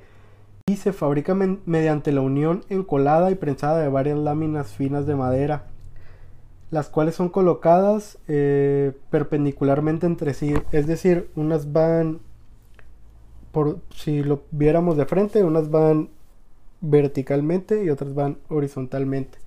y 0.67 0.77
se 0.77 0.95
fabrica 0.95 1.35
mediante 1.35 2.11
la 2.11 2.23
unión 2.23 2.65
encolada 2.71 3.31
y 3.31 3.35
prensada 3.35 3.81
de 3.81 3.89
varias 3.91 4.19
láminas 4.19 4.73
finas 4.73 5.07
de 5.07 5.15
madera. 5.15 5.67
las 6.71 6.89
cuales 6.89 7.15
son 7.15 7.29
colocadas 7.29 8.19
eh, 8.27 8.93
perpendicularmente 9.11 10.07
entre 10.07 10.35
sí, 10.35 10.55
es 10.73 10.87
decir, 10.89 11.31
unas 11.37 11.73
van 11.73 12.21
por 13.53 13.79
si 13.95 14.25
lo 14.25 14.43
viéramos 14.51 14.97
de 14.97 15.05
frente, 15.07 15.45
unas 15.45 15.71
van 15.71 16.09
verticalmente 16.81 17.85
y 17.85 17.91
otras 17.91 18.15
van 18.15 18.39
horizontalmente. 18.49 19.39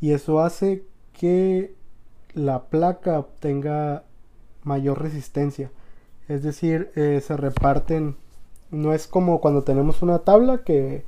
Y 0.00 0.12
eso 0.12 0.40
hace 0.40 0.82
que 1.12 1.74
la 2.34 2.64
placa 2.64 3.20
obtenga 3.20 4.02
mayor 4.64 5.00
resistencia. 5.00 5.70
Es 6.28 6.42
decir, 6.42 6.90
eh, 6.96 7.20
se 7.24 7.36
reparten, 7.36 8.16
no 8.76 8.92
es 8.92 9.06
como 9.06 9.40
cuando 9.40 9.62
tenemos 9.62 10.02
una 10.02 10.20
tabla 10.20 10.62
que 10.64 11.04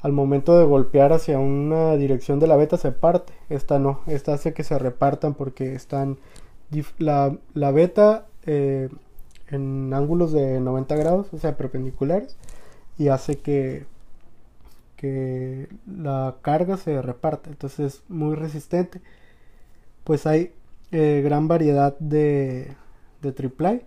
al 0.00 0.12
momento 0.12 0.58
de 0.58 0.64
golpear 0.64 1.12
hacia 1.12 1.38
una 1.38 1.96
dirección 1.96 2.38
de 2.38 2.46
la 2.46 2.56
beta 2.56 2.76
se 2.76 2.92
parte. 2.92 3.32
Esta 3.48 3.78
no, 3.78 4.00
esta 4.06 4.34
hace 4.34 4.54
que 4.54 4.64
se 4.64 4.78
repartan 4.78 5.34
porque 5.34 5.74
están 5.74 6.18
la, 6.98 7.36
la 7.54 7.70
beta 7.72 8.26
eh, 8.46 8.88
en 9.48 9.92
ángulos 9.92 10.32
de 10.32 10.60
90 10.60 10.96
grados, 10.96 11.32
o 11.32 11.38
sea, 11.38 11.56
perpendiculares, 11.56 12.36
y 12.98 13.08
hace 13.08 13.38
que, 13.38 13.86
que 14.96 15.68
la 15.86 16.36
carga 16.42 16.76
se 16.76 17.02
reparte. 17.02 17.50
Entonces 17.50 17.94
es 17.94 18.02
muy 18.08 18.36
resistente. 18.36 19.00
Pues 20.04 20.26
hay 20.26 20.52
eh, 20.92 21.22
gran 21.24 21.48
variedad 21.48 21.98
de, 21.98 22.76
de 23.22 23.32
triple 23.32 23.84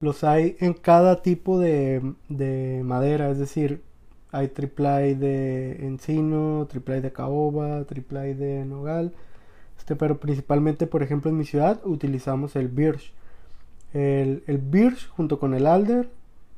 Los 0.00 0.22
hay 0.22 0.56
en 0.60 0.74
cada 0.74 1.22
tipo 1.22 1.58
de, 1.58 2.14
de 2.28 2.82
madera, 2.84 3.30
es 3.30 3.38
decir, 3.38 3.82
hay 4.30 4.46
triple 4.46 5.16
de 5.16 5.84
encino, 5.86 6.68
triple 6.70 7.00
de 7.00 7.12
caoba, 7.12 7.82
triple 7.84 8.36
de 8.36 8.64
nogal. 8.64 9.12
Este, 9.76 9.96
pero 9.96 10.18
principalmente, 10.20 10.86
por 10.86 11.02
ejemplo, 11.02 11.30
en 11.30 11.36
mi 11.38 11.44
ciudad 11.44 11.80
utilizamos 11.84 12.54
el 12.54 12.68
birch. 12.68 13.12
El, 13.92 14.44
el 14.46 14.58
birch 14.58 15.08
junto 15.08 15.40
con 15.40 15.52
el 15.54 15.66
alder 15.66 16.08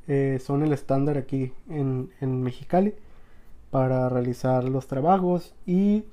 eh, 0.07 0.39
son 0.39 0.61
el 0.61 0.71
estándar 0.71 1.17
aquí 1.17 1.51
en, 1.67 2.11
en 2.21 2.43
Mexicali 2.43 2.93
para 3.71 4.07
realizar 4.09 4.65
los 4.65 4.85
trabajos 4.87 5.55
y 5.65 6.03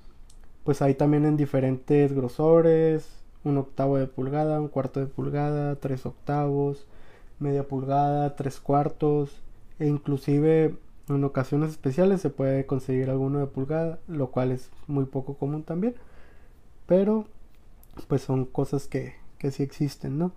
pues 0.64 0.80
hay 0.80 0.94
también 0.94 1.26
en 1.26 1.36
diferentes 1.36 2.12
grosores, 2.14 3.06
un 3.44 3.58
octavo 3.58 3.98
de 3.98 4.06
pulgada, 4.06 4.60
un 4.60 4.68
cuarto 4.68 5.00
de 5.00 5.06
pulgada, 5.06 5.76
tres 5.76 6.06
octavos, 6.06 6.86
media 7.38 7.66
pulgada, 7.66 8.36
tres 8.36 8.60
cuartos 8.60 9.40
e 9.78 9.86
inclusive 9.86 10.76
en 11.08 11.24
ocasiones 11.24 11.70
especiales 11.70 12.20
se 12.20 12.30
puede 12.30 12.66
conseguir 12.66 13.10
alguno 13.10 13.38
de 13.38 13.46
pulgada, 13.46 13.98
lo 14.08 14.30
cual 14.30 14.52
es 14.52 14.70
muy 14.86 15.06
poco 15.06 15.34
común 15.34 15.62
también, 15.62 15.94
pero 16.86 17.26
pues 18.08 18.22
son 18.22 18.44
cosas 18.44 18.86
que, 18.86 19.14
que 19.38 19.50
sí 19.50 19.62
existen, 19.62 20.18
¿no? 20.18 20.32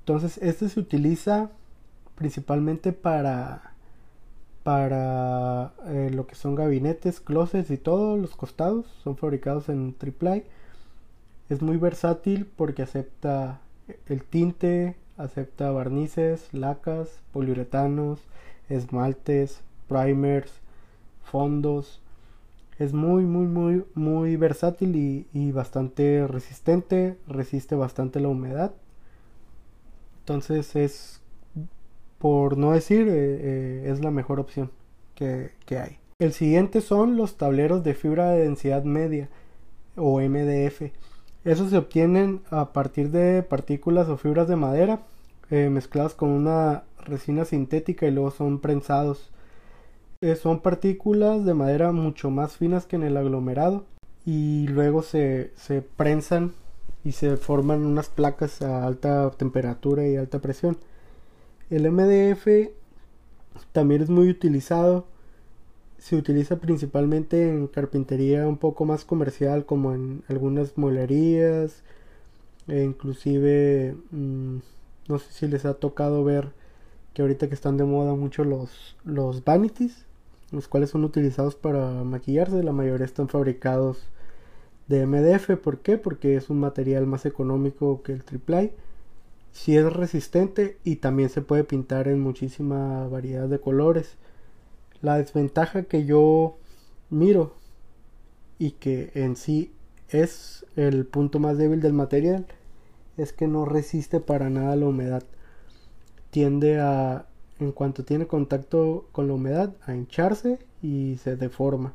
Entonces 0.00 0.38
este 0.42 0.68
se 0.68 0.80
utiliza 0.80 1.50
principalmente 2.16 2.92
para 2.92 3.72
para 4.62 5.72
eh, 5.86 6.10
lo 6.12 6.26
que 6.26 6.34
son 6.34 6.54
gabinetes, 6.54 7.20
closets 7.20 7.70
y 7.70 7.78
todos 7.78 8.18
los 8.18 8.36
costados 8.36 8.86
son 9.02 9.16
fabricados 9.16 9.68
en 9.68 9.94
triple 9.94 10.46
Es 11.48 11.62
muy 11.62 11.76
versátil 11.76 12.46
porque 12.46 12.82
acepta 12.82 13.60
el 14.06 14.22
tinte, 14.22 14.96
acepta 15.22 15.70
barnices, 15.70 16.52
lacas, 16.52 17.20
poliuretanos, 17.32 18.20
esmaltes, 18.68 19.60
primers, 19.88 20.52
fondos. 21.24 22.00
Es 22.78 22.92
muy, 22.92 23.24
muy, 23.24 23.46
muy, 23.46 23.84
muy 23.94 24.36
versátil 24.36 24.96
y, 24.96 25.26
y 25.32 25.52
bastante 25.52 26.26
resistente, 26.26 27.16
resiste 27.26 27.74
bastante 27.74 28.20
la 28.20 28.28
humedad 28.28 28.72
entonces 30.22 30.76
es, 30.76 31.20
por 32.18 32.56
no 32.56 32.72
decir, 32.72 33.08
eh, 33.08 33.12
eh, 33.12 33.90
es 33.90 34.00
la 34.00 34.12
mejor 34.12 34.38
opción 34.38 34.70
que, 35.16 35.50
hay. 35.70 35.98
El 36.20 36.32
siguiente 36.32 36.80
son 36.80 37.16
los 37.16 37.36
tableros 37.36 37.82
de 37.82 37.94
fibra 37.94 38.30
de 38.30 38.44
densidad 38.44 38.84
media 38.84 39.28
o 39.96 40.20
MDF. 40.20 40.92
Esos 41.44 41.70
se 41.70 41.76
obtienen 41.76 42.42
a 42.50 42.72
partir 42.72 43.10
de 43.10 43.42
partículas 43.42 44.08
o 44.08 44.16
fibras 44.16 44.46
de 44.46 44.54
madera 44.54 45.00
eh, 45.52 45.70
mezcladas 45.70 46.14
con 46.14 46.30
una 46.30 46.84
resina 47.04 47.44
sintética 47.44 48.06
y 48.06 48.10
luego 48.10 48.30
son 48.32 48.58
prensados. 48.60 49.30
son 50.40 50.60
partículas 50.60 51.44
de 51.44 51.54
madera 51.54 51.92
mucho 51.92 52.30
más 52.30 52.56
finas 52.56 52.86
que 52.86 52.96
en 52.96 53.02
el 53.02 53.16
aglomerado 53.16 53.84
y 54.24 54.66
luego 54.68 55.02
se, 55.02 55.52
se 55.56 55.82
prensan 55.82 56.52
y 57.04 57.12
se 57.12 57.36
forman 57.36 57.84
unas 57.84 58.08
placas 58.08 58.62
a 58.62 58.86
alta 58.86 59.30
temperatura 59.32 60.06
y 60.08 60.16
alta 60.16 60.40
presión. 60.40 60.78
El 61.70 61.90
MDF 61.90 62.70
también 63.72 64.02
es 64.02 64.10
muy 64.10 64.28
utilizado. 64.30 65.06
Se 65.98 66.16
utiliza 66.16 66.56
principalmente 66.60 67.48
en 67.50 67.66
carpintería 67.66 68.48
un 68.48 68.56
poco 68.56 68.84
más 68.84 69.04
comercial 69.04 69.66
como 69.66 69.94
en 69.94 70.22
algunas 70.28 70.78
molerías. 70.78 71.82
E 72.68 72.84
inclusive 72.84 73.96
mm, 74.12 74.58
no 75.08 75.18
sé 75.18 75.32
si 75.32 75.48
les 75.48 75.64
ha 75.64 75.74
tocado 75.74 76.24
ver 76.24 76.52
que 77.14 77.22
ahorita 77.22 77.48
que 77.48 77.54
están 77.54 77.76
de 77.76 77.84
moda 77.84 78.14
mucho 78.14 78.44
los, 78.44 78.96
los 79.04 79.44
vanities, 79.44 80.06
los 80.50 80.68
cuales 80.68 80.90
son 80.90 81.04
utilizados 81.04 81.54
para 81.54 82.04
maquillarse, 82.04 82.62
la 82.62 82.72
mayoría 82.72 83.06
están 83.06 83.28
fabricados 83.28 83.98
de 84.88 85.06
MDF. 85.06 85.56
¿Por 85.56 85.80
qué? 85.80 85.98
Porque 85.98 86.36
es 86.36 86.50
un 86.50 86.60
material 86.60 87.06
más 87.06 87.26
económico 87.26 88.02
que 88.02 88.12
el 88.12 88.22
AAA. 88.22 88.70
Si 89.52 89.76
es 89.76 89.92
resistente 89.92 90.78
y 90.84 90.96
también 90.96 91.28
se 91.28 91.42
puede 91.42 91.64
pintar 91.64 92.08
en 92.08 92.20
muchísima 92.20 93.06
variedad 93.08 93.48
de 93.48 93.60
colores. 93.60 94.16
La 95.00 95.18
desventaja 95.18 95.82
que 95.84 96.04
yo 96.04 96.56
miro 97.10 97.54
y 98.58 98.72
que 98.72 99.10
en 99.14 99.36
sí 99.36 99.72
es 100.08 100.64
el 100.76 101.06
punto 101.06 101.38
más 101.38 101.58
débil 101.58 101.80
del 101.80 101.92
material 101.92 102.46
es 103.16 103.32
que 103.32 103.46
no 103.46 103.64
resiste 103.64 104.20
para 104.20 104.50
nada 104.50 104.76
la 104.76 104.86
humedad. 104.86 105.22
Tiende 106.30 106.80
a, 106.80 107.26
en 107.60 107.72
cuanto 107.72 108.04
tiene 108.04 108.26
contacto 108.26 109.06
con 109.12 109.28
la 109.28 109.34
humedad, 109.34 109.74
a 109.86 109.94
hincharse 109.94 110.58
y 110.82 111.18
se 111.22 111.36
deforma. 111.36 111.94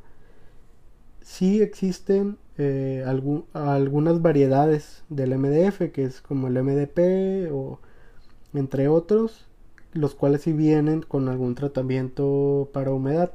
Sí 1.22 1.60
existen 1.60 2.38
eh, 2.56 3.04
algunas 3.06 4.22
variedades 4.22 5.04
del 5.08 5.36
MDF, 5.38 5.92
que 5.92 6.04
es 6.04 6.20
como 6.20 6.48
el 6.48 6.62
MDP 6.62 7.52
o 7.52 7.78
entre 8.54 8.88
otros, 8.88 9.46
los 9.92 10.14
cuales 10.14 10.42
sí 10.42 10.52
vienen 10.52 11.02
con 11.02 11.28
algún 11.28 11.54
tratamiento 11.54 12.68
para 12.72 12.92
humedad. 12.92 13.32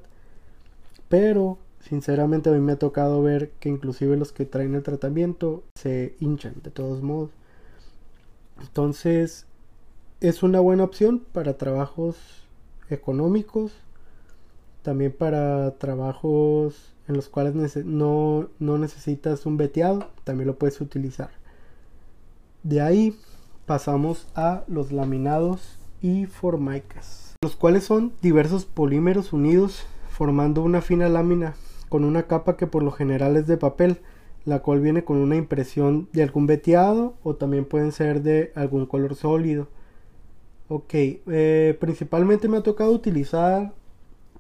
Pero 1.09 1.59
sinceramente 1.79 2.49
a 2.49 2.53
mí 2.53 2.59
me 2.59 2.73
ha 2.73 2.79
tocado 2.79 3.21
ver 3.21 3.51
que 3.59 3.69
inclusive 3.69 4.17
los 4.17 4.31
que 4.31 4.45
traen 4.45 4.75
el 4.75 4.83
tratamiento 4.83 5.63
se 5.75 6.15
hinchan 6.19 6.55
de 6.63 6.71
todos 6.71 7.01
modos. 7.01 7.31
Entonces 8.61 9.45
es 10.21 10.43
una 10.43 10.59
buena 10.59 10.83
opción 10.83 11.23
para 11.31 11.57
trabajos 11.57 12.17
económicos, 12.89 13.73
también 14.81 15.11
para 15.11 15.71
trabajos 15.77 16.93
en 17.07 17.15
los 17.15 17.29
cuales 17.29 17.75
no, 17.85 18.49
necesitas 18.59 19.45
un 19.45 19.57
veteado, 19.57 20.07
también 20.23 20.47
lo 20.47 20.57
puedes 20.57 20.79
utilizar. 20.79 21.31
De 22.63 22.81
ahí 22.81 23.17
pasamos 23.65 24.27
a 24.35 24.63
los 24.67 24.91
laminados 24.91 25.77
y 26.01 26.25
formicas, 26.25 27.35
los 27.41 27.55
cuales 27.55 27.83
son 27.83 28.13
diversos 28.21 28.65
polímeros 28.65 29.33
unidos 29.33 29.85
formando 30.09 30.61
una 30.61 30.81
fina 30.81 31.09
lámina 31.09 31.55
con 31.89 32.05
una 32.05 32.23
capa 32.23 32.55
que 32.55 32.67
por 32.67 32.83
lo 32.83 32.91
general 32.91 33.35
es 33.35 33.47
de 33.47 33.57
papel, 33.57 33.99
la 34.45 34.59
cual 34.59 34.81
viene 34.81 35.03
con 35.03 35.17
una 35.17 35.35
impresión 35.35 36.09
de 36.13 36.23
algún 36.23 36.47
veteado 36.47 37.15
o 37.23 37.35
también 37.35 37.65
pueden 37.65 37.91
ser 37.91 38.21
de 38.21 38.51
algún 38.55 38.85
color 38.85 39.15
sólido. 39.15 39.67
Ok, 40.69 40.93
eh, 40.93 41.77
principalmente 41.79 42.47
me 42.47 42.57
ha 42.57 42.63
tocado 42.63 42.91
utilizar 42.91 43.73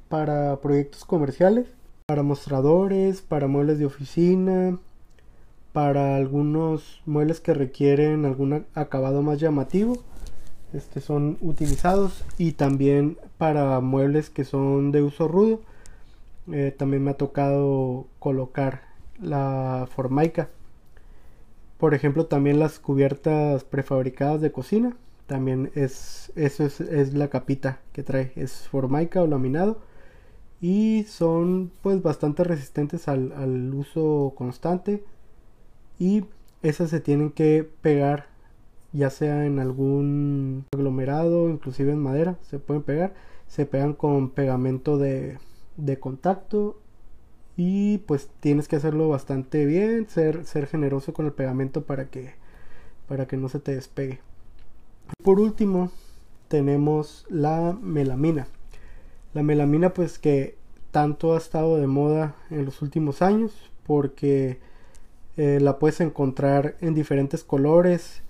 para 0.09 0.59
proyectos 0.61 1.05
comerciales 1.05 1.67
para 2.05 2.23
mostradores, 2.23 3.21
para 3.21 3.47
muebles 3.47 3.79
de 3.79 3.85
oficina, 3.85 4.77
para 5.71 6.15
algunos 6.15 7.01
muebles 7.05 7.39
que 7.39 7.53
requieren 7.53 8.25
algún 8.25 8.65
acabado 8.75 9.21
más 9.21 9.39
llamativo. 9.39 9.97
Este 10.73 11.01
son 11.01 11.37
utilizados 11.41 12.23
y 12.37 12.53
también 12.53 13.17
para 13.37 13.79
muebles 13.79 14.29
que 14.29 14.43
son 14.43 14.91
de 14.91 15.01
uso 15.01 15.27
rudo. 15.27 15.61
Eh, 16.51 16.75
también 16.77 17.03
me 17.03 17.11
ha 17.11 17.17
tocado 17.17 18.07
colocar 18.19 18.92
la 19.23 19.87
formaica. 19.93 20.49
Por 21.77 21.93
ejemplo, 21.93 22.27
también 22.27 22.59
las 22.59 22.79
cubiertas 22.79 23.63
prefabricadas 23.63 24.41
de 24.41 24.51
cocina. 24.51 24.95
También 25.27 25.71
es, 25.75 26.31
eso 26.35 26.65
es, 26.65 26.81
es 26.81 27.13
la 27.13 27.29
capita 27.29 27.79
que 27.93 28.03
trae. 28.03 28.31
Es 28.35 28.67
formaica 28.67 29.21
o 29.21 29.27
laminado 29.27 29.79
y 30.63 31.03
son 31.09 31.73
pues 31.81 32.01
bastante 32.01 32.45
resistentes 32.45 33.09
al, 33.09 33.73
uso 33.73 34.31
constante 34.37 35.03
y 35.99 36.23
esas 36.61 36.89
se 36.89 37.01
tienen 37.01 37.31
que 37.31 37.69
pegar 37.81 38.27
ya 38.93 39.09
sea 39.09 39.45
en 39.45 39.59
algún 39.59 40.65
aglomerado, 40.73 41.49
inclusive 41.49 41.91
en 41.91 41.99
madera, 41.99 42.37
se 42.43 42.59
pueden 42.59 42.81
pegar, 42.83 43.13
se 43.47 43.65
pegan 43.65 43.93
con 43.93 44.29
pegamento 44.29 44.97
de, 44.97 45.37
de 45.75 45.99
contacto 45.99 46.79
y 47.55 47.99
pues 47.99 48.29
tienes 48.39 48.67
que 48.67 48.75
hacerlo 48.75 49.09
bastante 49.09 49.65
bien, 49.65 50.07
ser, 50.09 50.45
ser 50.45 50.67
generoso 50.67 51.13
con 51.13 51.25
el 51.25 51.33
pegamento 51.33 51.83
para 51.83 52.05
que, 52.05 52.33
para 53.07 53.27
que 53.27 53.37
no 53.37 53.49
se 53.49 53.59
te 53.59 53.75
despegue. 53.75 54.19
Por 55.23 55.39
último, 55.39 55.91
tenemos 56.47 57.25
la 57.29 57.77
melamina. 57.81 58.47
La 59.33 59.43
melamina 59.43 59.93
pues 59.93 60.19
que 60.19 60.55
tanto 60.91 61.33
ha 61.33 61.37
estado 61.37 61.77
de 61.77 61.87
moda 61.87 62.35
en 62.49 62.65
los 62.65 62.81
últimos 62.81 63.21
años 63.21 63.71
porque 63.85 64.59
eh, 65.37 65.59
la 65.61 65.79
puedes 65.79 65.99
encontrar 66.01 66.75
en 66.81 66.93
diferentes 66.93 67.43
colores 67.43 68.21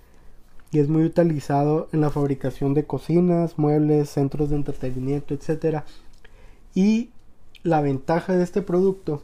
y 0.70 0.80
es 0.80 0.88
muy 0.88 1.04
utilizado 1.04 1.88
en 1.92 2.00
la 2.00 2.10
fabricación 2.10 2.74
de 2.74 2.84
cocinas, 2.84 3.58
muebles, 3.58 4.10
centros 4.10 4.50
de 4.50 4.56
entretenimiento, 4.56 5.34
etc. 5.34 5.82
Y 6.74 7.10
la 7.64 7.80
ventaja 7.80 8.36
de 8.36 8.44
este 8.44 8.62
producto 8.62 9.22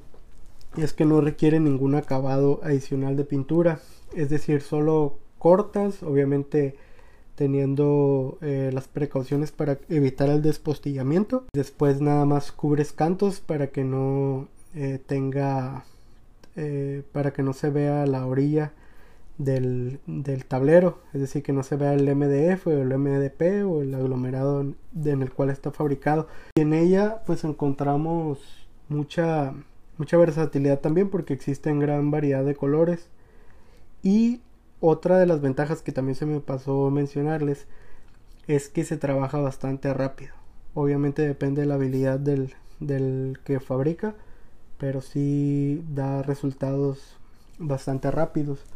es 0.76 0.92
que 0.92 1.04
no 1.04 1.20
requiere 1.20 1.60
ningún 1.60 1.94
acabado 1.94 2.60
adicional 2.64 3.16
de 3.16 3.24
pintura, 3.24 3.80
es 4.14 4.30
decir, 4.30 4.62
solo 4.62 5.18
cortas, 5.38 6.02
obviamente 6.02 6.76
teniendo 7.34 8.38
eh, 8.42 8.70
las 8.72 8.88
precauciones 8.88 9.52
para 9.52 9.78
evitar 9.88 10.28
el 10.28 10.42
despostillamiento. 10.42 11.44
Después 11.54 12.00
nada 12.00 12.24
más 12.26 12.52
cubres 12.52 12.92
cantos 12.92 13.40
para 13.40 13.68
que 13.68 13.84
no 13.84 14.48
eh, 14.74 15.00
tenga, 15.06 15.84
eh, 16.56 17.02
para 17.12 17.32
que 17.32 17.42
no 17.42 17.52
se 17.52 17.70
vea 17.70 18.04
la 18.06 18.26
orilla 18.26 18.72
del, 19.40 20.00
del, 20.06 20.44
tablero, 20.44 20.98
es 21.14 21.20
decir, 21.22 21.42
que 21.42 21.54
no 21.54 21.62
se 21.62 21.76
vea 21.76 21.94
el 21.94 22.14
MDF 22.14 22.66
o 22.66 22.72
el 22.72 22.96
MDP 22.96 23.64
o 23.66 23.80
el 23.80 23.94
aglomerado 23.94 24.60
en 24.60 25.22
el 25.22 25.32
cual 25.32 25.48
está 25.48 25.70
fabricado. 25.70 26.28
Y 26.56 26.60
en 26.60 26.74
ella 26.74 27.22
pues 27.24 27.42
encontramos 27.44 28.38
mucha, 28.88 29.54
mucha 29.96 30.18
versatilidad 30.18 30.80
también 30.80 31.08
porque 31.08 31.32
existen 31.32 31.78
gran 31.78 32.10
variedad 32.10 32.44
de 32.44 32.54
colores. 32.54 33.08
Y 34.02 34.42
otra 34.80 35.18
de 35.18 35.26
las 35.26 35.40
ventajas 35.40 35.80
que 35.80 35.92
también 35.92 36.16
se 36.16 36.26
me 36.26 36.40
pasó 36.40 36.90
mencionarles 36.90 37.66
es 38.46 38.68
que 38.68 38.84
se 38.84 38.98
trabaja 38.98 39.38
bastante 39.38 39.92
rápido. 39.94 40.34
Obviamente 40.74 41.26
depende 41.26 41.62
de 41.62 41.66
la 41.66 41.74
habilidad 41.74 42.18
del, 42.18 42.54
del 42.78 43.40
que 43.44 43.58
fabrica, 43.58 44.14
pero 44.76 45.00
sí 45.00 45.82
da 45.88 46.22
resultados 46.22 47.16
bastante 47.58 48.10
rápidos. 48.10 48.66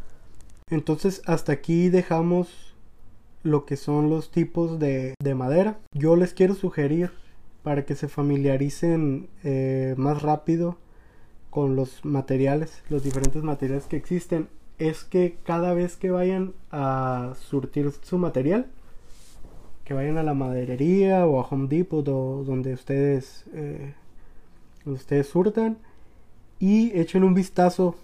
Entonces 0.71 1.23
hasta 1.27 1.53
aquí 1.53 1.91
dejamos 1.91 2.75
lo 3.43 3.67
que 3.67 3.77
son 3.77 4.09
los 4.09 4.31
tipos 4.31 4.79
de, 4.79 5.15
madera. 5.37 5.79
Yo 5.93 6.17
les 6.17 6.33
quiero 6.33 6.55
sugerir 6.55 7.11
para 7.63 7.85
que 7.85 7.95
se 7.95 8.09
familiaricen 8.09 9.29
eh, 9.43 9.95
más 9.99 10.23
rápido 10.23 10.79
con 11.51 11.77
los 11.77 12.05
materiales, 12.05 12.83
los 12.89 13.05
diferentes 13.05 13.43
materiales 13.43 13.85
que 13.87 13.97
existen, 13.97 14.49
es 14.79 15.05
que 15.05 15.37
cada 15.45 15.73
vez 15.73 15.97
que 15.97 16.11
vayan 16.11 16.53
a 16.73 17.35
surtir 17.39 17.93
su 18.03 18.19
material, 18.19 18.67
que 19.85 19.95
vayan 19.95 20.19
a 20.19 20.23
la 20.23 20.35
maderería 20.35 21.27
o 21.27 21.41
a 21.41 21.47
Home 21.47 21.69
Depot 21.69 22.07
o 22.09 22.43
donde 22.45 22.73
ustedes, 22.75 23.45
eh, 23.53 23.95
ustedes 24.85 25.29
surtan 25.29 25.79
y 26.59 26.99
echen 26.99 27.23
un 27.23 27.35
vistazo 27.35 27.95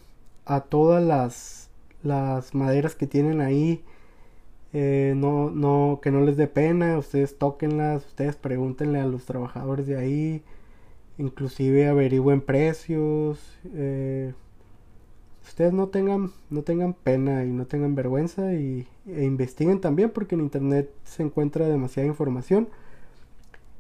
a 0.44 0.60
todas 0.60 1.02
las 1.02 1.59
las 2.02 2.54
maderas 2.54 2.94
que 2.94 3.06
tienen 3.06 3.40
ahí. 3.40 3.84
Eh, 4.72 5.14
no, 5.16 5.50
no, 5.50 6.00
que 6.02 6.10
no 6.12 6.20
les 6.20 6.36
dé 6.36 6.46
pena, 6.46 6.98
ustedes 6.98 7.36
toquenlas, 7.38 8.06
ustedes 8.06 8.36
pregúntenle 8.36 9.00
a 9.00 9.06
los 9.06 9.24
trabajadores 9.26 9.86
de 9.88 9.96
ahí, 9.96 10.42
inclusive 11.18 11.88
averigüen 11.88 12.40
precios, 12.40 13.58
eh, 13.74 14.32
ustedes 15.44 15.72
no 15.72 15.88
tengan, 15.88 16.30
no 16.50 16.62
tengan 16.62 16.94
pena 16.94 17.44
y 17.44 17.50
no 17.50 17.66
tengan 17.66 17.96
vergüenza 17.96 18.54
y, 18.54 18.86
e 19.08 19.24
investiguen 19.24 19.80
también 19.80 20.10
porque 20.10 20.36
en 20.36 20.42
internet 20.42 20.90
se 21.04 21.24
encuentra 21.24 21.66
demasiada 21.68 22.08
información 22.08 22.68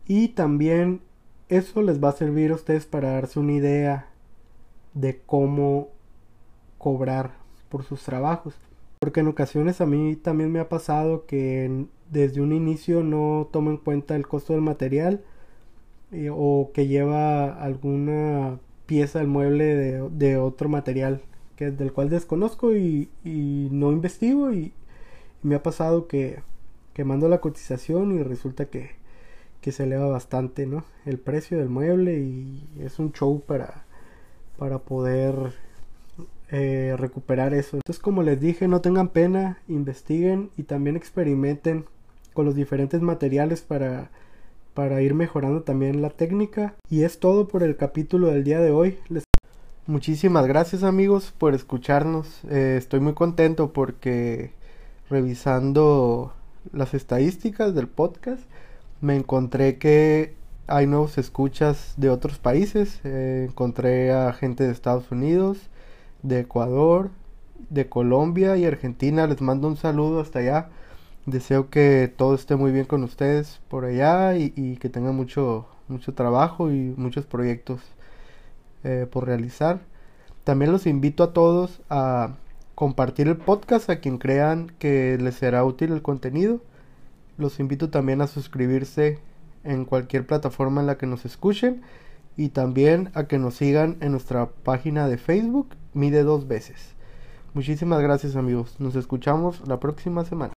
y 0.06 0.28
también 0.28 1.00
eso 1.48 1.82
les 1.82 2.02
va 2.02 2.10
a 2.10 2.12
servir 2.12 2.50
a 2.50 2.56
ustedes 2.56 2.86
para 2.86 3.12
darse 3.12 3.38
una 3.38 3.52
idea 3.52 4.08
de 4.94 5.20
cómo 5.24 5.88
cobrar 6.78 7.39
por 7.70 7.84
sus 7.84 8.02
trabajos. 8.02 8.54
Porque 8.98 9.20
en 9.20 9.28
ocasiones 9.28 9.80
a 9.80 9.86
mí 9.86 10.16
también 10.16 10.52
me 10.52 10.60
ha 10.60 10.68
pasado 10.68 11.24
que 11.24 11.86
desde 12.10 12.42
un 12.42 12.52
inicio 12.52 13.02
no 13.02 13.48
tomo 13.50 13.70
en 13.70 13.78
cuenta 13.78 14.16
el 14.16 14.26
costo 14.26 14.52
del 14.52 14.62
material 14.62 15.22
eh, 16.12 16.28
o 16.30 16.70
que 16.74 16.86
lleva 16.86 17.54
alguna 17.62 18.58
pieza 18.86 19.20
del 19.20 19.28
mueble 19.28 19.76
de, 20.10 20.36
otro 20.36 20.68
material 20.68 21.22
que 21.56 21.70
del 21.70 21.92
cual 21.92 22.10
desconozco 22.10 22.74
y, 22.74 23.08
no 23.24 23.92
investigo 23.92 24.52
y, 24.52 24.74
me 25.42 25.54
ha 25.54 25.62
pasado 25.62 26.06
que, 26.06 26.42
que 26.92 27.04
mando 27.04 27.28
la 27.28 27.40
cotización 27.40 28.18
y 28.18 28.22
resulta 28.22 28.66
que, 28.66 28.90
que 29.60 29.72
se 29.72 29.84
eleva 29.84 30.08
bastante 30.08 30.66
¿no? 30.66 30.84
el 31.06 31.18
precio 31.18 31.58
del 31.58 31.68
mueble 31.70 32.18
y 32.18 32.68
es 32.80 32.98
un 32.98 33.12
show 33.12 33.40
para, 33.46 33.84
para 34.58 34.80
poder 34.80 35.54
eh, 36.50 36.94
recuperar 36.98 37.54
eso. 37.54 37.76
Entonces, 37.76 38.02
como 38.02 38.22
les 38.22 38.40
dije, 38.40 38.68
no 38.68 38.80
tengan 38.80 39.08
pena, 39.08 39.58
investiguen 39.68 40.50
y 40.56 40.64
también 40.64 40.96
experimenten 40.96 41.84
con 42.32 42.44
los 42.44 42.54
diferentes 42.54 43.00
materiales 43.00 43.62
para, 43.62 44.10
para 44.74 45.02
ir 45.02 45.14
mejorando 45.14 45.62
también 45.62 46.02
la 46.02 46.10
técnica. 46.10 46.74
Y 46.88 47.04
es 47.04 47.18
todo 47.18 47.48
por 47.48 47.62
el 47.62 47.76
capítulo 47.76 48.28
del 48.28 48.44
día 48.44 48.60
de 48.60 48.70
hoy. 48.70 48.98
Les... 49.08 49.24
Muchísimas 49.86 50.46
gracias 50.46 50.82
amigos 50.82 51.32
por 51.36 51.54
escucharnos. 51.54 52.44
Eh, 52.50 52.76
estoy 52.78 53.00
muy 53.00 53.14
contento 53.14 53.72
porque 53.72 54.52
revisando 55.08 56.32
las 56.72 56.94
estadísticas 56.94 57.74
del 57.74 57.88
podcast 57.88 58.42
me 59.00 59.16
encontré 59.16 59.78
que 59.78 60.34
hay 60.66 60.86
nuevos 60.86 61.18
escuchas 61.18 61.94
de 61.96 62.10
otros 62.10 62.38
países. 62.38 63.00
Eh, 63.04 63.46
encontré 63.48 64.12
a 64.12 64.32
gente 64.32 64.64
de 64.64 64.72
Estados 64.72 65.10
Unidos, 65.10 65.58
de 66.22 66.40
Ecuador, 66.40 67.10
de 67.68 67.88
Colombia 67.88 68.56
y 68.56 68.64
Argentina. 68.64 69.26
Les 69.26 69.40
mando 69.40 69.68
un 69.68 69.76
saludo 69.76 70.20
hasta 70.20 70.40
allá. 70.40 70.68
Deseo 71.26 71.70
que 71.70 72.12
todo 72.14 72.34
esté 72.34 72.56
muy 72.56 72.72
bien 72.72 72.86
con 72.86 73.04
ustedes 73.04 73.60
por 73.68 73.84
allá 73.84 74.36
y, 74.36 74.76
que 74.76 74.88
tengan 74.88 75.14
mucho, 75.14 75.66
mucho 75.88 76.14
trabajo 76.14 76.70
y 76.70 76.94
muchos 76.96 77.26
proyectos 77.26 77.80
eh, 78.84 79.06
por 79.10 79.26
realizar. 79.26 79.80
También 80.44 80.72
los 80.72 80.86
invito 80.86 81.22
a 81.22 81.32
todos 81.32 81.80
a 81.90 82.36
compartir 82.74 83.28
el 83.28 83.36
podcast 83.36 83.90
a 83.90 84.00
quien 84.00 84.18
crean 84.18 84.72
que 84.78 85.18
les 85.20 85.34
será 85.34 85.64
útil 85.64 85.92
el 85.92 86.02
contenido. 86.02 86.62
Los 87.36 87.60
invito 87.60 87.90
también 87.90 88.22
a 88.22 88.26
suscribirse 88.26 89.18
en 89.64 89.84
cualquier 89.84 90.26
plataforma 90.26 90.80
en 90.80 90.86
la 90.86 90.96
que 90.96 91.06
nos 91.06 91.26
escuchen 91.26 91.82
y 92.36 92.48
también 92.48 93.10
a 93.14 93.24
que 93.24 93.38
nos 93.38 93.54
sigan 93.54 93.98
en 94.00 94.12
nuestra 94.12 94.46
página 94.46 95.08
de 95.08 95.18
Facebook, 95.18 95.68
mide 95.94 96.22
dos 96.22 96.46
veces. 96.48 96.94
Muchísimas 97.54 98.00
gracias 98.00 98.36
amigos, 98.36 98.78
nos 98.78 98.94
escuchamos 98.96 99.66
la 99.66 99.80
próxima 99.80 100.24
semana. 100.24 100.52